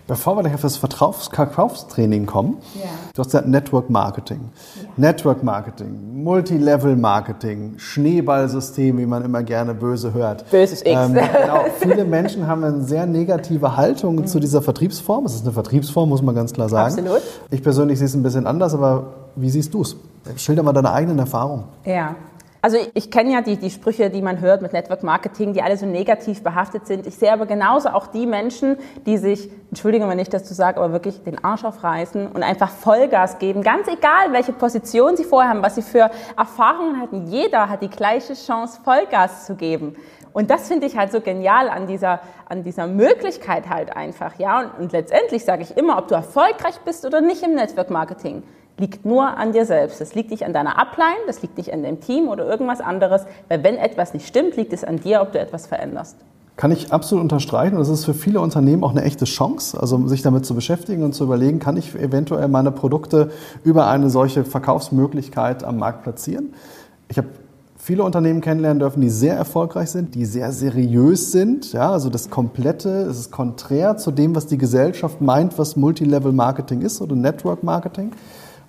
Bevor 0.08 0.36
wir 0.36 0.42
gleich 0.42 0.56
auf 0.56 0.62
das 0.62 0.78
Verkaufstraining 0.78 2.26
kommen, 2.26 2.58
ja. 2.74 2.90
du 3.14 3.22
hast 3.22 3.32
ja 3.34 3.42
Network 3.42 3.92
Marketing. 3.92 4.50
Ja. 4.76 4.90
Network 4.98 5.44
Marketing, 5.44 6.24
Multilevel 6.24 6.96
Marketing, 6.96 7.76
Schneeballsystem, 7.78 8.98
wie 8.98 9.06
man 9.06 9.24
immer 9.24 9.44
gerne 9.44 9.76
böse 9.76 10.12
hört. 10.14 10.50
Böses 10.50 10.82
X. 10.82 10.90
Ähm, 10.90 11.14
genau, 11.14 11.66
viele 11.78 12.04
Menschen 12.04 12.48
haben 12.48 12.64
eine 12.64 12.82
sehr 12.82 13.06
negative 13.06 13.78
Haltung 13.78 14.16
mhm. 14.16 14.28
zu 14.28 14.40
dieser 14.40 14.64
Vertriebsform. 14.64 15.26
Es 15.26 15.36
ist 15.36 15.44
eine 15.44 15.54
Vertriebsform, 15.54 16.10
muss 16.10 16.24
man 16.24 16.34
ganz 16.34 16.52
klar 16.52 16.70
sagen. 16.70 16.98
Absolut. 16.98 17.22
Ich 17.52 17.62
persönlich 17.62 18.00
sehe 18.00 18.08
es 18.08 18.16
ein 18.16 18.24
bisschen 18.24 18.48
anders, 18.48 18.74
aber 18.74 19.14
wie 19.36 19.52
siehst 19.52 19.74
du 19.76 19.84
es? 19.84 19.96
Schilder 20.38 20.64
mal 20.64 20.74
deine 20.74 20.92
eigenen 20.92 21.20
Erfahrungen. 21.20 21.66
Ja, 21.86 22.16
also 22.62 22.78
ich, 22.94 23.10
kenne 23.10 23.32
ja 23.32 23.42
die, 23.42 23.58
die 23.58 23.70
Sprüche, 23.70 24.10
die 24.10 24.22
man 24.22 24.42
hört 24.42 24.62
mit 24.62 24.74
Network 24.74 25.02
Marketing, 25.04 25.54
die 25.54 25.62
alle 25.62 25.78
so 25.78 25.86
negativ 25.86 26.44
behaftet 26.44 26.88
sind. 26.88 27.08
Ich 27.08 27.16
sehe 27.16 27.32
aber 27.32 27.46
genauso 27.46 27.90
auch 27.90 28.08
die 28.08 28.26
Menschen, 28.26 28.78
die 29.06 29.18
sich, 29.18 29.50
Entschuldigung, 29.70 30.10
wenn 30.10 30.20
ich 30.20 30.30
das 30.30 30.48
so 30.48 30.54
sage, 30.54 30.78
aber 30.78 30.92
wirklich 30.92 31.24
den 31.24 31.42
Arsch 31.44 31.64
aufreißen 31.64 32.28
und 32.28 32.44
einfach 32.44 32.70
Vollgas 32.70 33.40
geben. 33.40 33.64
Ganz 33.64 33.88
egal, 33.88 34.34
welche 34.34 34.52
Position 34.52 35.16
sie 35.16 35.24
vorher 35.24 35.52
haben, 35.52 35.64
was 35.64 35.76
sie 35.76 35.82
für 35.82 36.12
Erfahrungen 36.38 37.00
hatten. 37.00 37.28
Jeder 37.28 37.70
hat 37.70 37.82
die 37.82 37.90
gleiche 37.90 38.34
Chance, 38.34 38.82
Vollgas 38.84 39.46
zu 39.46 39.56
geben. 39.56 39.96
Und 40.34 40.52
das 40.52 40.68
finde 40.68 40.86
ich 40.86 40.98
halt 40.98 41.12
so 41.12 41.22
genial 41.22 41.70
an 41.70 41.88
dieser, 41.88 42.20
an 42.48 42.64
dieser 42.64 42.88
Möglichkeit 42.88 43.70
halt 43.70 43.96
einfach, 43.96 44.38
ja. 44.38 44.60
Und, 44.60 44.80
und 44.80 44.92
letztendlich 44.92 45.46
sage 45.46 45.64
ich 45.64 45.76
immer, 45.78 45.98
ob 45.98 46.08
du 46.08 46.16
erfolgreich 46.16 46.80
bist 46.86 47.06
oder 47.06 47.22
nicht 47.22 47.42
im 47.42 47.56
Network 47.56 47.90
Marketing 47.90 48.44
liegt 48.80 49.06
nur 49.06 49.38
an 49.38 49.52
dir 49.52 49.66
selbst. 49.66 50.02
Das 50.02 50.16
liegt 50.16 50.32
nicht 50.32 50.46
an 50.46 50.54
deiner 50.54 50.80
Upline, 50.80 51.20
das 51.28 51.42
liegt 51.42 51.58
nicht 51.58 51.74
an 51.74 51.84
dem 51.84 52.00
Team 52.00 52.28
oder 52.28 52.46
irgendwas 52.46 52.82
anderes. 52.82 53.24
Weil 53.48 53.64
wenn 53.64 53.76
etwas 53.76 54.14
nicht 54.14 54.28
stimmt, 54.28 54.56
liegt 54.56 54.74
es 54.74 54.84
an 54.84 55.00
dir, 55.00 55.22
ob 55.22 55.32
du 55.32 55.40
etwas 55.40 55.68
veränderst. 55.68 56.18
Kann 56.56 56.72
ich 56.72 56.92
absolut 56.92 57.24
unterstreichen. 57.24 57.78
Das 57.78 57.88
ist 57.88 58.04
für 58.04 58.14
viele 58.14 58.42
Unternehmen 58.42 58.84
auch 58.84 58.92
eine 58.92 59.04
echte 59.04 59.24
Chance, 59.24 59.80
also 59.80 60.06
sich 60.08 60.22
damit 60.24 60.46
zu 60.46 60.56
beschäftigen 60.56 61.04
und 61.04 61.14
zu 61.14 61.24
überlegen, 61.24 61.60
kann 61.60 61.78
ich 61.78 61.96
eventuell 61.96 62.50
meine 62.50 62.72
Produkte 62.72 63.32
über 63.64 63.88
eine 63.88 64.10
solche 64.10 64.44
Verkaufsmöglichkeit 64.44 65.64
am 65.64 65.78
Markt 65.78 66.04
platzieren. 66.04 66.54
Ich 67.08 67.18
habe 67.18 67.30
viele 67.78 68.04
Unternehmen 68.04 68.42
kennenlernen 68.42 68.80
dürfen, 68.80 69.00
die 69.00 69.10
sehr 69.10 69.36
erfolgreich 69.36 69.90
sind, 69.90 70.16
die 70.16 70.26
sehr 70.26 70.52
seriös 70.52 71.32
sind. 71.32 71.72
Ja, 71.72 71.92
also 71.92 72.10
das 72.10 72.30
Komplette, 72.30 72.90
es 73.04 73.20
ist 73.20 73.32
konträr 73.32 73.96
zu 73.96 74.12
dem, 74.12 74.36
was 74.36 74.46
die 74.46 74.58
Gesellschaft 74.58 75.22
meint, 75.22 75.58
was 75.58 75.78
Multilevel 75.78 76.34
Marketing 76.34 76.82
ist 76.82 77.02
oder 77.02 77.16
Network 77.16 77.64
Marketing. 77.64 78.12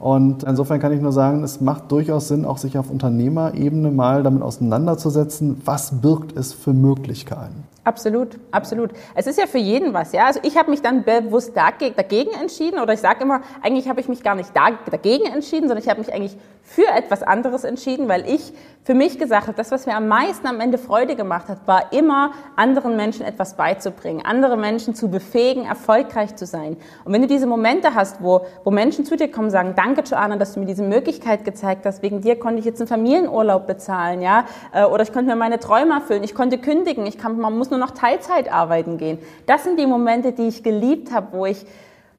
Und 0.01 0.45
insofern 0.45 0.81
kann 0.81 0.93
ich 0.93 1.03
nur 1.03 1.13
sagen, 1.13 1.45
es 1.45 1.61
macht 1.61 1.93
durchaus 1.93 2.29
Sinn, 2.29 2.47
auch 2.47 2.57
sich 2.57 2.79
auf 2.79 2.91
Unternehmerebene 2.91 3.91
mal 3.91 4.23
damit 4.23 4.43
auseinanderzusetzen, 4.43 5.61
was 5.67 6.01
birgt 6.01 6.35
es 6.35 6.55
für 6.55 6.73
Möglichkeiten. 6.73 7.65
Absolut, 7.85 8.39
absolut. 8.51 8.93
Es 9.15 9.27
ist 9.27 9.39
ja 9.39 9.47
für 9.47 9.59
jeden 9.59 9.93
was, 9.93 10.13
ja. 10.13 10.27
Also 10.27 10.41
ich 10.43 10.57
habe 10.57 10.71
mich 10.71 10.81
dann 10.81 11.05
bewusst 11.05 11.53
dagegen 11.55 12.31
entschieden 12.41 12.79
oder 12.79 12.95
ich 12.95 13.01
sage 13.01 13.25
immer, 13.25 13.43
eigentlich 13.63 13.89
habe 13.89 14.01
ich 14.01 14.09
mich 14.09 14.23
gar 14.23 14.35
nicht 14.35 14.53
dagegen 14.55 15.27
entschieden, 15.27 15.69
sondern 15.69 15.85
ich 15.85 15.89
habe 15.91 16.01
mich 16.01 16.13
eigentlich 16.15 16.37
für 16.73 16.87
etwas 16.87 17.25
anderes 17.25 17.65
entschieden, 17.65 18.09
weil 18.09 18.31
ich 18.31 18.53
für 18.85 18.95
mich 18.95 19.19
gesagt 19.19 19.49
habe, 19.49 19.57
das, 19.57 19.73
was 19.73 19.87
mir 19.87 19.97
am 19.97 20.07
meisten 20.07 20.47
am 20.47 20.61
Ende 20.61 20.79
Freude 20.79 21.17
gemacht 21.17 21.49
hat, 21.49 21.67
war 21.67 21.93
immer, 21.93 22.31
anderen 22.55 22.97
Menschen 22.97 23.27
etwas 23.27 23.57
beizubringen, 23.57 24.25
andere 24.25 24.57
Menschen 24.57 24.95
zu 24.95 25.11
befähigen, 25.11 25.65
erfolgreich 25.65 26.37
zu 26.37 26.47
sein. 26.47 26.77
Und 27.05 27.13
wenn 27.13 27.23
du 27.23 27.27
diese 27.27 27.49
Momente 27.49 27.97
hast, 27.97 28.23
wo, 28.23 28.47
wo 28.63 28.71
Menschen 28.71 29.05
zu 29.05 29.17
dir 29.17 29.33
kommen 29.33 29.47
und 29.47 29.51
sagen, 29.51 29.75
danke 29.75 30.03
Joanna, 30.03 30.37
dass 30.37 30.55
du 30.55 30.61
mir 30.61 30.67
diese 30.67 30.85
Möglichkeit 30.85 31.45
gezeigt 31.45 31.85
hast, 31.87 32.05
wegen 32.05 32.21
dir 32.21 32.39
konnte 32.39 32.61
ich 32.61 32.65
jetzt 32.65 32.81
einen 32.81 32.89
Familienurlaub 32.89 33.67
bezahlen, 33.67 34.23
ja, 34.23 34.45
äh, 34.73 34.85
oder 34.85 35.03
ich 35.03 35.13
konnte 35.13 35.29
mir 35.29 35.37
meine 35.37 35.59
Träume 35.59 35.95
erfüllen, 35.95 36.23
ich 36.23 36.37
konnte 36.37 36.57
kündigen, 36.59 37.05
ich 37.05 37.19
kann, 37.19 37.37
man 37.41 37.59
muss 37.59 37.71
nur 37.71 37.81
noch 37.81 37.91
Teilzeit 37.91 38.53
arbeiten 38.53 38.97
gehen. 38.97 39.19
Das 39.47 39.65
sind 39.65 39.77
die 39.77 39.87
Momente, 39.87 40.31
die 40.31 40.47
ich 40.47 40.63
geliebt 40.63 41.13
habe, 41.13 41.37
wo 41.37 41.47
ich 41.47 41.67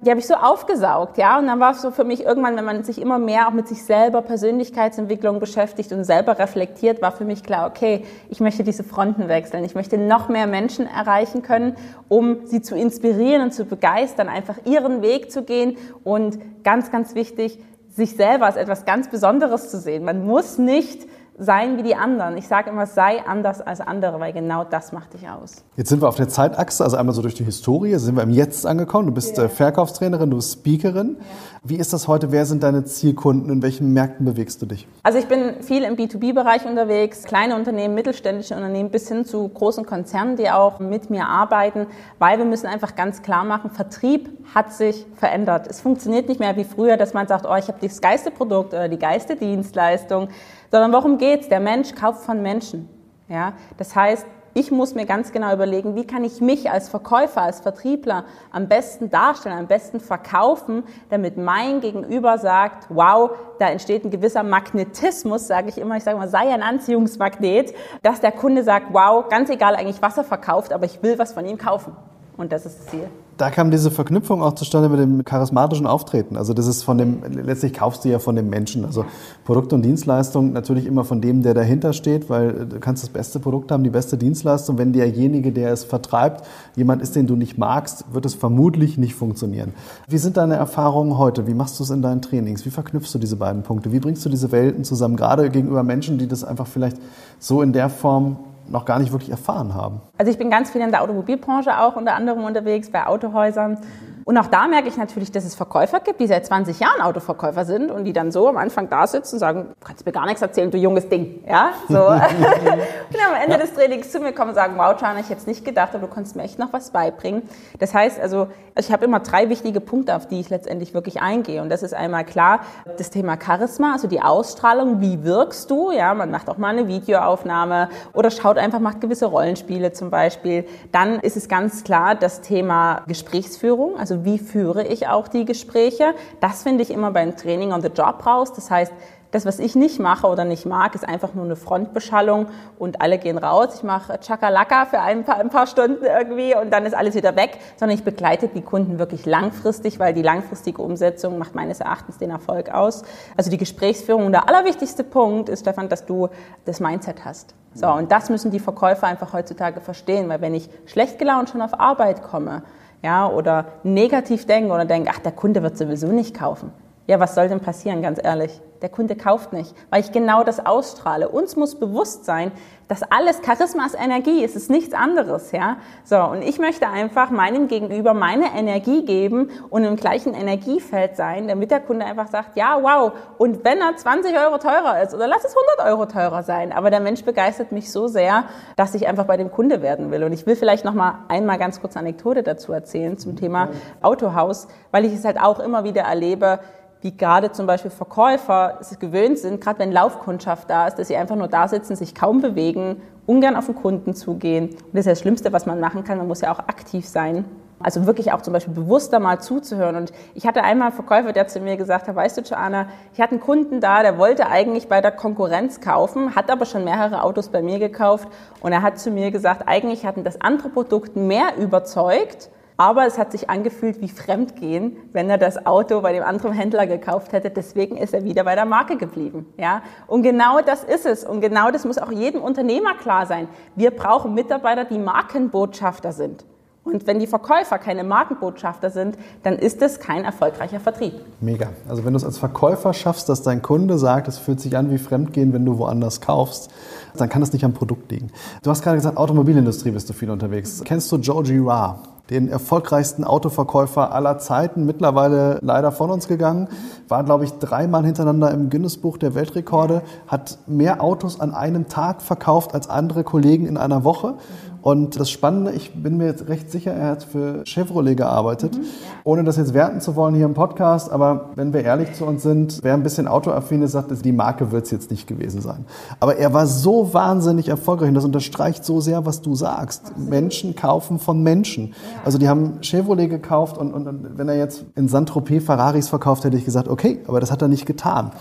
die 0.02 0.10
habe 0.10 0.20
ich 0.20 0.26
so 0.26 0.34
aufgesaugt, 0.34 1.18
ja. 1.18 1.38
Und 1.38 1.48
dann 1.48 1.60
war 1.60 1.74
es 1.74 1.82
so 1.82 1.92
für 1.92 2.04
mich 2.04 2.26
irgendwann, 2.26 2.56
wenn 2.56 2.66
man 2.66 2.84
sich 2.84 3.00
immer 3.00 3.20
mehr 3.20 3.48
auch 3.48 3.54
mit 3.54 3.68
sich 3.68 3.84
selber 3.84 4.24
Persönlichkeitsentwicklung 4.24 5.40
beschäftigt 5.40 5.92
und 5.92 6.04
selber 6.04 6.40
reflektiert, 6.40 7.04
war 7.04 7.12
für 7.12 7.24
mich 7.24 7.44
klar, 7.44 7.68
okay, 7.68 8.04
ich 8.30 8.40
möchte 8.40 8.64
diese 8.64 8.84
Fronten 8.84 9.28
wechseln. 9.28 9.64
Ich 9.64 9.76
möchte 9.76 10.00
noch 10.00 10.28
mehr 10.28 10.48
Menschen 10.48 10.88
erreichen 10.88 11.44
können, 11.44 11.76
um 12.10 12.48
sie 12.48 12.62
zu 12.62 12.76
inspirieren 12.76 13.44
und 13.44 13.54
zu 13.54 13.66
begeistern, 13.66 14.28
einfach 14.28 14.56
ihren 14.66 15.04
Weg 15.04 15.32
zu 15.32 15.44
gehen 15.44 15.78
und 16.04 16.40
ganz, 16.64 16.92
ganz 16.92 17.14
wichtig, 17.14 17.60
sich 17.90 18.16
selber 18.16 18.48
als 18.48 18.56
etwas 18.56 18.86
ganz 18.86 19.10
Besonderes 19.10 19.70
zu 19.70 19.80
sehen. 19.80 20.04
Man 20.04 20.26
muss 20.26 20.58
nicht 20.58 21.08
sein 21.42 21.78
wie 21.78 21.84
die 21.84 21.96
anderen. 21.96 22.38
Ich 22.38 22.48
sage 22.48 22.70
immer, 22.70 22.86
sei 22.86 23.26
anders 23.26 23.62
als 23.62 23.82
andere, 23.82 24.20
weil 24.20 24.32
genau 24.32 24.64
das 24.64 24.92
macht 24.92 25.16
dich 25.16 25.28
aus. 25.28 25.64
Jetzt 25.76 25.90
sind 25.90 26.02
wir 26.02 26.08
auf 26.08 26.16
der 26.16 26.30
Zeitachse, 26.30 26.84
also 26.84 26.98
einmal 26.98 27.16
so 27.16 27.24
durch 27.24 27.34
die 27.34 27.44
Historie, 27.44 27.96
sind 27.96 28.16
wir 28.16 28.22
im 28.22 28.30
Jetzt 28.30 28.66
angekommen. 28.68 29.08
Du 29.08 29.14
bist 29.14 29.38
yeah. 29.38 29.50
Verkaufstrainerin, 29.50 30.30
du 30.30 30.36
bist 30.36 30.54
Speakerin. 30.54 31.18
Yeah. 31.18 31.26
Wie 31.64 31.76
ist 31.78 31.94
das 31.94 32.08
heute? 32.08 32.32
Wer 32.32 32.46
sind 32.46 32.64
deine 32.64 32.86
Zielkunden? 32.86 33.52
In 33.52 33.62
welchen 33.62 33.92
Märkten 33.94 34.26
bewegst 34.26 34.62
du 34.62 34.68
dich? 34.68 34.88
Also 35.04 35.18
ich 35.18 35.28
bin 35.28 35.62
viel 35.62 35.84
im 35.84 35.96
B2B-Bereich 35.96 36.66
unterwegs, 36.66 37.24
kleine 37.24 37.56
Unternehmen, 37.56 37.96
mittelständische 37.96 38.56
Unternehmen 38.56 38.90
bis 38.90 39.08
hin 39.08 39.26
zu 39.26 39.48
großen 39.48 39.86
Konzernen, 39.86 40.38
die 40.38 40.50
auch 40.50 40.80
mit 40.80 41.10
mir 41.10 41.28
arbeiten, 41.28 41.88
weil 42.20 42.38
wir 42.38 42.46
müssen 42.46 42.68
einfach 42.68 42.96
ganz 42.96 43.22
klar 43.24 43.44
machen, 43.44 43.72
Vertrieb 43.72 44.30
hat 44.54 44.74
sich 44.74 45.06
verändert. 45.16 45.68
Es 45.68 45.82
funktioniert 45.82 46.30
nicht 46.30 46.40
mehr 46.40 46.56
wie 46.58 46.64
früher, 46.64 46.98
dass 46.98 47.14
man 47.14 47.28
sagt, 47.28 47.46
oh, 47.48 47.56
ich 47.56 47.68
habe 47.68 47.78
das 47.80 48.02
geiste 48.02 48.32
Produkt 48.32 48.74
oder 48.74 48.90
die 48.90 49.00
geiste 49.00 49.36
Dienstleistung 49.36 50.30
sondern 50.72 50.94
worum 50.94 51.18
geht's? 51.18 51.50
Der 51.50 51.60
Mensch 51.60 51.94
kauft 51.94 52.24
von 52.24 52.42
Menschen. 52.42 52.90
Ja, 53.28 53.54
das 53.78 53.96
heißt, 53.96 54.26
ich 54.54 54.70
muss 54.70 54.96
mir 54.96 55.06
ganz 55.06 55.32
genau 55.32 55.54
überlegen, 55.54 55.96
wie 55.96 56.06
kann 56.06 56.26
ich 56.26 56.42
mich 56.42 56.70
als 56.70 56.90
Verkäufer, 56.90 57.42
als 57.42 57.62
Vertriebler 57.62 58.26
am 58.52 58.68
besten 58.68 59.10
darstellen, 59.10 59.58
am 59.58 59.68
besten 59.68 60.02
verkaufen, 60.02 60.84
damit 61.10 61.38
mein 61.38 61.80
Gegenüber 61.80 62.38
sagt, 62.38 62.88
wow, 62.90 63.32
da 63.60 63.70
entsteht 63.70 64.04
ein 64.04 64.12
gewisser 64.12 64.44
Magnetismus, 64.44 65.48
sage 65.48 65.70
ich 65.70 65.78
immer, 65.78 65.96
ich 65.96 66.04
sage 66.04 66.18
mal, 66.18 66.28
sei 66.28 66.54
ein 66.54 66.64
Anziehungsmagnet, 66.64 67.74
dass 68.02 68.20
der 68.20 68.34
Kunde 68.34 68.64
sagt, 68.64 68.88
wow, 68.92 69.30
ganz 69.30 69.50
egal 69.50 69.76
eigentlich, 69.76 70.02
was 70.02 70.18
er 70.18 70.26
verkauft, 70.26 70.74
aber 70.74 70.86
ich 70.86 71.02
will 71.02 71.18
was 71.18 71.32
von 71.32 71.46
ihm 71.46 71.58
kaufen. 71.58 71.96
Und 72.42 72.52
das 72.52 72.66
ist 72.66 72.80
das 72.80 72.88
Ziel 72.88 73.08
da 73.42 73.50
kam 73.50 73.72
diese 73.72 73.90
Verknüpfung 73.90 74.44
auch 74.44 74.54
zustande 74.54 74.88
mit 74.88 75.00
dem 75.00 75.26
charismatischen 75.26 75.88
Auftreten. 75.88 76.38
Also 76.38 76.54
das 76.54 76.68
ist 76.68 76.84
von 76.84 77.00
dem, 77.00 77.24
letztlich 77.24 77.74
kaufst 77.74 78.06
du 78.06 78.10
ja 78.10 78.20
von 78.20 78.36
dem 78.36 78.52
Menschen. 78.52 78.86
Also 78.86 79.04
Produkte 79.46 79.74
und 79.74 79.82
Dienstleistungen 79.82 80.54
natürlich 80.54 80.86
immer 80.86 81.06
von 81.06 81.22
dem, 81.22 81.42
der 81.42 81.56
dahinter 81.56 81.94
steht, 81.94 82.30
weil 82.30 82.68
du 82.68 82.80
kannst 82.80 83.02
das 83.02 83.10
beste 83.10 83.40
Produkt 83.40 83.72
haben, 83.72 83.84
die 83.84 83.90
beste 83.90 84.16
Dienstleistung. 84.16 84.78
Wenn 84.78 84.94
derjenige, 84.94 85.52
der 85.52 85.72
es 85.74 85.84
vertreibt, 85.84 86.46
jemand 86.76 87.02
ist, 87.02 87.16
den 87.16 87.26
du 87.26 87.36
nicht 87.36 87.58
magst, 87.58 88.06
wird 88.14 88.28
es 88.28 88.36
vermutlich 88.36 89.00
nicht 89.00 89.16
funktionieren. 89.16 89.74
Wie 90.08 90.20
sind 90.20 90.38
deine 90.38 90.54
Erfahrungen 90.54 91.18
heute? 91.18 91.48
Wie 91.48 91.56
machst 91.56 91.80
du 91.80 91.84
es 91.84 91.90
in 91.90 92.04
deinen 92.04 92.22
Trainings? 92.22 92.64
Wie 92.68 92.70
verknüpfst 92.70 93.12
du 93.12 93.18
diese 93.18 93.38
beiden 93.38 93.64
Punkte? 93.64 93.92
Wie 93.92 94.00
bringst 94.00 94.24
du 94.24 94.30
diese 94.30 94.52
Welten 94.52 94.84
zusammen, 94.84 95.16
gerade 95.16 95.50
gegenüber 95.50 95.82
Menschen, 95.82 96.20
die 96.20 96.28
das 96.28 96.44
einfach 96.44 96.68
vielleicht 96.68 96.98
so 97.40 97.64
in 97.64 97.74
der 97.74 97.90
Form 97.90 98.38
noch 98.72 98.86
gar 98.86 99.00
nicht 99.00 99.12
wirklich 99.12 99.30
erfahren 99.30 99.74
haben. 99.74 100.02
Also 100.18 100.32
ich 100.32 100.38
bin 100.38 100.50
ganz 100.50 100.72
viel 100.72 100.82
in 100.82 100.92
der 100.92 101.02
Automobilbranche 101.02 101.78
auch 101.80 101.96
unter 101.96 102.16
anderem 102.16 102.44
unterwegs, 102.44 102.90
bei 102.90 103.06
Autohäusern. 103.06 103.78
Und 104.26 104.38
auch 104.38 104.48
da 104.48 104.68
merke 104.68 104.88
ich 104.88 104.98
natürlich, 104.98 105.32
dass 105.32 105.46
es 105.46 105.56
Verkäufer 105.56 106.00
gibt, 106.00 106.20
die 106.20 106.28
seit 106.28 106.46
20 106.46 106.80
Jahren 106.80 107.02
Autoverkäufer 107.02 107.66
sind 107.66 107.92
und 107.92 108.06
die 108.06 108.14
dann 108.14 108.32
so 108.32 108.48
am 108.48 108.58
Anfang 108.58 108.90
da 108.90 109.08
sitzen 109.08 109.36
und 109.36 109.40
sagen, 109.40 109.68
du 109.80 109.86
kannst 109.86 110.06
mir 110.06 110.12
gar 110.12 110.26
nichts 110.26 110.42
erzählen, 110.42 110.72
du 110.72 110.78
junges 110.78 111.10
Ding. 111.10 111.44
Ja, 111.48 111.72
so. 111.88 112.08
und 112.08 112.18
am 112.18 113.42
Ende 113.42 113.54
ja. 113.54 113.58
des 113.58 113.74
Trainings 113.74 114.12
zu 114.12 114.20
mir 114.20 114.34
kommen 114.34 114.50
und 114.50 114.56
sagen, 114.56 114.74
wow, 114.78 114.96
Chan, 114.96 115.18
ich 115.18 115.30
hätte 115.30 115.42
es 115.42 115.48
nicht 115.48 115.66
gedacht, 115.66 115.90
aber 115.94 116.08
du 116.08 116.14
kannst 116.14 116.36
mir 116.36 116.44
echt 116.44 116.60
noch 116.60 116.74
was 116.74 116.92
beibringen. 116.92 117.44
Das 117.80 117.94
heißt 117.94 118.20
also, 118.20 118.48
ich 118.78 118.92
habe 118.92 119.06
immer 119.06 119.20
drei 119.20 119.50
wichtige 119.50 119.82
Punkte, 119.82 120.16
auf 120.16 120.28
die 120.28 120.40
ich 120.40 120.50
letztendlich 120.50 120.94
wirklich 120.94 121.22
eingehe. 121.22 121.62
Und 121.62 121.70
das 121.70 121.84
ist 121.84 121.94
einmal 121.94 122.26
klar, 122.26 122.62
das 122.98 123.10
Thema 123.10 123.38
Charisma, 123.42 123.94
also 123.94 124.08
die 124.08 124.22
Ausstrahlung, 124.22 125.02
wie 125.02 125.24
wirkst 125.24 125.70
du? 125.70 125.92
Ja, 125.92 126.14
man 126.14 126.32
macht 126.32 126.50
auch 126.50 126.58
mal 126.58 126.70
eine 126.70 126.88
Videoaufnahme 126.88 127.90
oder 128.14 128.32
schaut 128.32 128.58
einfach, 128.58 128.80
macht 128.80 129.02
gewisse 129.02 129.26
Rollenspiele 129.26 129.92
zum 129.94 130.10
Beispiel. 130.10 130.66
Dann 130.92 131.20
ist 131.20 131.38
es 131.38 131.48
ganz 131.48 131.84
klar 131.84 132.16
das 132.16 132.42
Thema 132.42 133.02
Gesprächsführung, 133.08 133.98
also 133.98 134.11
also 134.12 134.26
wie 134.26 134.40
führe 134.40 134.86
ich 134.86 135.08
auch 135.08 135.30
die 135.30 135.46
Gespräche. 135.46 136.14
Das 136.42 136.64
finde 136.64 136.84
ich 136.84 136.92
immer 136.92 137.12
beim 137.12 137.38
Training 137.38 137.72
on 137.72 137.82
the 137.82 137.88
Job 137.88 138.26
raus. 138.26 138.52
Das 138.52 138.70
heißt, 138.70 138.92
das, 139.32 139.46
was 139.46 139.60
ich 139.60 139.76
nicht 139.76 140.02
mache 140.02 140.28
oder 140.28 140.44
nicht 140.44 140.66
mag, 140.66 140.94
ist 140.94 141.08
einfach 141.08 141.34
nur 141.34 141.46
eine 141.46 141.56
Frontbeschallung 141.56 142.48
und 142.78 143.00
alle 143.00 143.18
gehen 143.18 143.38
raus. 143.38 143.76
Ich 143.76 143.84
mache 143.84 144.20
Chakalaka 144.20 144.86
für 144.88 145.00
ein 145.00 145.24
paar, 145.24 145.38
ein 145.38 145.50
paar 145.50 145.66
Stunden 145.66 146.04
irgendwie 146.04 146.54
und 146.54 146.72
dann 146.74 146.86
ist 146.86 146.94
alles 146.94 147.16
wieder 147.16 147.38
weg, 147.38 147.58
sondern 147.78 147.98
ich 147.98 148.04
begleite 148.04 148.50
die 148.50 148.62
Kunden 148.62 149.00
wirklich 149.00 149.26
langfristig, 149.26 149.98
weil 150.00 150.14
die 150.14 150.22
langfristige 150.22 150.82
Umsetzung 150.82 151.38
macht 151.38 151.56
meines 151.56 151.80
Erachtens 151.80 152.18
den 152.18 152.32
Erfolg 152.32 152.70
aus. 152.70 153.04
Also 153.38 153.50
die 153.50 153.58
Gesprächsführung. 153.58 154.26
Und 154.26 154.34
der 154.34 154.50
allerwichtigste 154.50 155.06
Punkt 155.06 155.48
ist, 155.48 155.62
Stefan, 155.62 155.88
dass 155.88 156.06
du 156.06 156.28
das 156.66 156.82
Mindset 156.82 157.24
hast. 157.24 157.56
So, 157.74 157.88
und 157.88 158.12
das 158.12 158.30
müssen 158.30 158.52
die 158.52 158.60
Verkäufer 158.60 159.08
einfach 159.08 159.32
heutzutage 159.32 159.80
verstehen, 159.80 160.28
weil 160.28 160.42
wenn 160.42 160.54
ich 160.54 160.70
schlecht 160.86 161.18
gelaunt 161.18 161.50
schon 161.50 161.62
auf 161.62 161.80
Arbeit 161.80 162.22
komme, 162.22 162.64
ja, 163.02 163.28
oder 163.30 163.66
negativ 163.84 164.46
denke 164.46 164.74
oder 164.74 164.86
denke, 164.86 165.12
ach, 165.14 165.20
der 165.20 165.32
Kunde 165.32 165.64
wird 165.64 165.78
sowieso 165.78 166.08
nicht 166.08 166.36
kaufen. 166.36 166.72
Ja, 167.08 167.20
was 167.20 167.36
soll 167.36 167.50
denn 167.50 167.60
passieren, 167.60 168.02
ganz 168.02 168.20
ehrlich? 168.24 168.62
Der 168.82 168.90
Kunde 168.90 169.16
kauft 169.16 169.54
nicht, 169.54 169.76
weil 169.92 170.02
ich 170.02 170.12
genau 170.12 170.44
das 170.44 170.66
ausstrahle. 170.66 171.30
Uns 171.30 171.56
muss 171.56 171.80
bewusst 171.80 172.26
sein, 172.26 172.52
dass 172.88 173.04
alles 173.04 173.40
Charisma 173.46 173.86
ist 173.86 173.96
Energie, 173.96 174.44
es 174.44 174.58
ist 174.58 174.70
nichts 174.70 174.94
anderes, 174.94 175.54
ja. 175.54 175.78
So, 176.04 176.18
und 176.18 176.42
ich 176.42 176.60
möchte 176.60 176.90
einfach 176.90 177.30
meinem 177.30 177.70
Gegenüber 177.70 178.14
meine 178.14 178.54
Energie 178.54 179.06
geben 179.06 179.50
und 179.70 179.86
im 179.86 179.96
gleichen 179.96 180.34
Energiefeld 180.34 181.16
sein, 181.16 181.48
damit 181.48 181.72
der 181.72 181.80
Kunde 181.80 182.06
einfach 182.06 182.28
sagt, 182.28 182.58
ja, 182.58 182.80
wow. 182.82 183.14
Und 183.38 183.64
wenn 183.64 183.80
er 183.80 183.96
20 183.96 184.36
Euro 184.36 184.58
teurer 184.58 185.02
ist 185.02 185.14
oder 185.14 185.28
lass 185.28 185.46
es 185.46 185.56
100 185.78 185.90
Euro 185.90 186.06
teurer 186.06 186.44
sein, 186.44 186.74
aber 186.74 186.90
der 186.90 187.00
Mensch 187.00 187.24
begeistert 187.24 187.72
mich 187.72 187.92
so 187.92 188.08
sehr, 188.08 188.44
dass 188.76 188.94
ich 188.94 189.08
einfach 189.08 189.26
bei 189.26 189.38
dem 189.38 189.52
Kunde 189.52 189.82
werden 189.82 190.12
will. 190.12 190.26
Und 190.26 190.34
ich 190.34 190.46
will 190.46 190.58
vielleicht 190.58 190.84
noch 190.84 190.94
mal 190.94 191.20
einmal 191.30 191.60
ganz 191.60 191.80
kurz 191.80 191.96
Anekdote 191.96 192.44
dazu 192.44 192.74
erzählen 192.74 193.18
zum 193.18 193.38
Thema 193.38 193.70
Autohaus, 194.02 194.68
weil 194.92 195.06
ich 195.06 195.14
es 195.14 195.24
halt 195.24 195.40
auch 195.40 195.60
immer 195.60 195.86
wieder 195.86 196.02
erlebe, 196.02 196.60
wie 197.02 197.16
gerade 197.16 197.52
zum 197.52 197.66
Beispiel 197.66 197.92
Verkäufer 197.92 198.71
es 198.80 198.98
gewöhnt 199.00 199.40
sind, 199.40 199.62
gerade 199.62 199.80
wenn 199.80 199.92
Laufkundschaft 199.92 200.70
da 200.70 200.88
ist, 200.88 200.96
dass 200.96 201.08
sie 201.08 201.16
einfach 201.16 201.36
nur 201.36 201.48
da 201.48 201.68
sitzen, 201.68 201.96
sich 201.96 202.16
kaum 202.16 202.42
bewegen, 202.42 203.02
ungern 203.26 203.56
auf 203.56 203.66
den 203.66 203.76
Kunden 203.76 204.14
zugehen. 204.14 204.70
Und 204.70 204.94
das 204.94 205.02
ist 205.02 205.12
das 205.12 205.20
Schlimmste, 205.20 205.54
was 205.54 205.66
man 205.66 205.80
machen 205.80 206.04
kann. 206.04 206.18
Man 206.18 206.28
muss 206.28 206.42
ja 206.42 206.52
auch 206.52 206.60
aktiv 206.60 207.08
sein. 207.08 207.46
Also 207.84 208.06
wirklich 208.06 208.32
auch 208.32 208.42
zum 208.42 208.54
Beispiel 208.54 208.74
bewusster 208.74 209.20
mal 209.20 209.40
zuzuhören. 209.40 209.96
Und 209.96 210.12
ich 210.36 210.46
hatte 210.46 210.64
einmal 210.64 210.90
einen 210.90 210.96
Verkäufer, 210.96 211.34
der 211.34 211.48
zu 211.48 211.60
mir 211.60 211.78
gesagt 211.78 212.08
hat, 212.08 212.16
weißt 212.16 212.38
du, 212.38 212.42
Joanna, 212.42 212.88
ich 213.14 213.22
hatte 213.22 213.32
einen 213.32 213.42
Kunden 213.42 213.82
da, 213.82 214.04
der 214.04 214.18
wollte 214.18 214.48
eigentlich 214.48 214.88
bei 214.88 215.02
der 215.02 215.12
Konkurrenz 215.12 215.82
kaufen, 215.82 216.36
hat 216.36 216.52
aber 216.52 216.66
schon 216.66 216.84
mehrere 216.84 217.24
Autos 217.24 217.50
bei 217.50 217.62
mir 217.62 217.80
gekauft. 217.80 218.28
Und 218.60 218.72
er 218.72 218.82
hat 218.82 219.00
zu 219.00 219.12
mir 219.12 219.32
gesagt, 219.32 219.64
eigentlich 219.68 220.06
hatten 220.06 220.24
das 220.24 220.40
andere 220.42 220.70
Produkt 220.70 221.16
mehr 221.16 221.58
überzeugt, 221.58 222.50
aber 222.82 223.06
es 223.06 223.20
hat 223.20 223.32
sich 223.32 223.48
angefühlt 223.48 224.02
wie 224.02 224.10
Fremdgehen, 224.10 224.98
wenn 225.14 225.30
er 225.30 225.38
das 225.38 225.68
Auto 225.68 226.02
bei 226.02 226.14
dem 226.14 226.24
anderen 226.24 226.52
Händler 226.52 226.88
gekauft 226.88 227.32
hätte. 227.32 227.52
Deswegen 227.52 227.96
ist 227.96 228.12
er 228.12 228.24
wieder 228.24 228.44
bei 228.44 228.56
der 228.56 228.66
Marke 228.66 228.98
geblieben. 228.98 229.46
Ja? 229.56 229.84
Und 230.08 230.24
genau 230.24 230.62
das 230.66 230.84
ist 230.84 231.06
es. 231.06 231.24
Und 231.24 231.42
genau 231.42 231.70
das 231.70 231.86
muss 231.86 232.00
auch 232.00 232.12
jedem 232.12 232.42
Unternehmer 232.42 232.96
klar 232.96 233.28
sein. 233.28 233.48
Wir 233.76 233.92
brauchen 233.92 234.34
Mitarbeiter, 234.34 234.86
die 234.86 234.98
Markenbotschafter 234.98 236.12
sind. 236.12 236.44
Und 236.84 237.06
wenn 237.06 237.20
die 237.20 237.28
Verkäufer 237.28 237.78
keine 237.78 238.04
Markenbotschafter 238.04 238.90
sind, 238.90 239.16
dann 239.44 239.60
ist 239.60 239.80
es 239.84 240.00
kein 240.00 240.26
erfolgreicher 240.26 240.80
Vertrieb. 240.80 241.14
Mega. 241.40 241.68
Also 241.88 242.04
wenn 242.04 242.14
du 242.14 242.18
es 242.18 242.26
als 242.26 242.40
Verkäufer 242.40 242.96
schaffst, 242.96 243.30
dass 243.30 243.44
dein 243.44 243.62
Kunde 243.62 244.00
sagt, 244.00 244.28
es 244.28 244.40
fühlt 244.40 244.60
sich 244.60 244.76
an 244.76 244.90
wie 244.90 244.98
Fremdgehen, 244.98 245.54
wenn 245.54 245.66
du 245.66 245.78
woanders 245.78 246.20
kaufst, 246.20 246.72
dann 247.16 247.30
kann 247.30 247.44
es 247.44 247.54
nicht 247.54 247.64
am 247.64 247.74
Produkt 247.74 248.12
liegen. 248.12 248.32
Du 248.64 248.72
hast 248.72 248.82
gerade 248.82 248.98
gesagt, 248.98 249.18
Automobilindustrie 249.18 249.92
bist 249.92 250.10
du 250.10 250.14
viel 250.14 250.32
unterwegs. 250.32 250.82
Kennst 250.84 251.12
du 251.12 251.18
Joe 251.18 251.44
Girard? 251.44 252.00
Den 252.32 252.48
erfolgreichsten 252.48 253.26
Autoverkäufer 253.26 254.14
aller 254.14 254.40
Zeiten, 254.40 254.86
mittlerweile 254.86 255.60
leider 255.62 255.92
von 255.92 256.10
uns 256.10 256.30
gegangen, 256.30 256.70
war, 257.10 257.26
glaube 257.26 257.44
ich, 257.44 257.52
dreimal 257.60 258.06
hintereinander 258.06 258.52
im 258.52 258.70
Guinness-Buch 258.70 259.18
der 259.18 259.36
Weltrekorde, 259.36 260.02
hat 260.28 260.60
mehr 260.66 261.04
Autos 261.04 261.42
an 261.42 261.54
einem 261.54 261.90
Tag 261.90 262.22
verkauft 262.22 262.74
als 262.74 262.90
andere 262.90 263.26
Kollegen 263.26 263.68
in 263.68 263.76
einer 263.76 264.06
Woche. 264.06 264.36
Und 264.82 265.20
das 265.20 265.30
Spannende, 265.30 265.72
ich 265.72 265.94
bin 265.94 266.18
mir 266.18 266.26
jetzt 266.26 266.48
recht 266.48 266.72
sicher, 266.72 266.92
er 266.92 267.10
hat 267.10 267.24
für 267.24 267.64
Chevrolet 267.66 268.16
gearbeitet. 268.16 268.76
Mhm, 268.78 268.84
ja. 268.84 268.90
Ohne 269.24 269.44
das 269.44 269.58
jetzt 269.58 269.74
werten 269.74 270.02
zu 270.02 270.16
wollen 270.16 270.34
hier 270.34 270.46
im 270.46 270.56
Podcast, 270.56 271.12
aber 271.12 271.52
wenn 271.56 271.72
wir 271.74 271.84
ehrlich 271.84 272.14
zu 272.14 272.26
uns 272.26 272.42
sind, 272.42 272.80
wer 272.82 272.96
ein 272.96 273.04
bisschen 273.04 273.28
autoaffin 273.28 273.84
ist, 273.84 273.92
sagt, 273.92 274.12
die 274.26 274.32
Marke 274.32 274.72
wird 274.72 274.86
es 274.86 274.92
jetzt 274.92 275.12
nicht 275.12 275.28
gewesen 275.28 275.62
sein. 275.62 275.86
Aber 276.20 276.38
er 276.38 276.54
war 276.54 276.66
so 276.66 277.14
wahnsinnig 277.14 277.70
erfolgreich 277.70 278.10
und 278.10 278.16
das 278.16 278.26
unterstreicht 278.26 278.84
so 278.84 279.02
sehr, 279.02 279.26
was 279.26 279.42
du 279.42 279.54
sagst. 279.54 280.08
Absolut. 280.08 280.30
Menschen 280.30 280.76
kaufen 280.76 281.20
von 281.20 281.44
Menschen. 281.44 281.90
Ja. 281.90 282.22
Also 282.26 282.38
die 282.40 282.50
haben 282.50 282.80
Chevrolet 282.82 283.28
gekauft 283.30 283.78
und, 283.78 283.94
und, 283.94 284.08
und 284.08 284.38
wenn 284.38 284.50
er 284.50 284.58
jetzt 284.58 284.86
in 284.96 285.08
Saint-Tropez 285.08 285.64
Ferraris 285.64 286.10
verkauft, 286.10 286.44
hätte 286.44 286.58
ich 286.58 286.66
gesagt, 286.66 286.88
okay, 286.88 287.20
aber 287.28 287.40
das 287.40 287.52
hat 287.52 287.62
er 287.62 287.68
nicht 287.68 287.86
getan. 287.86 288.32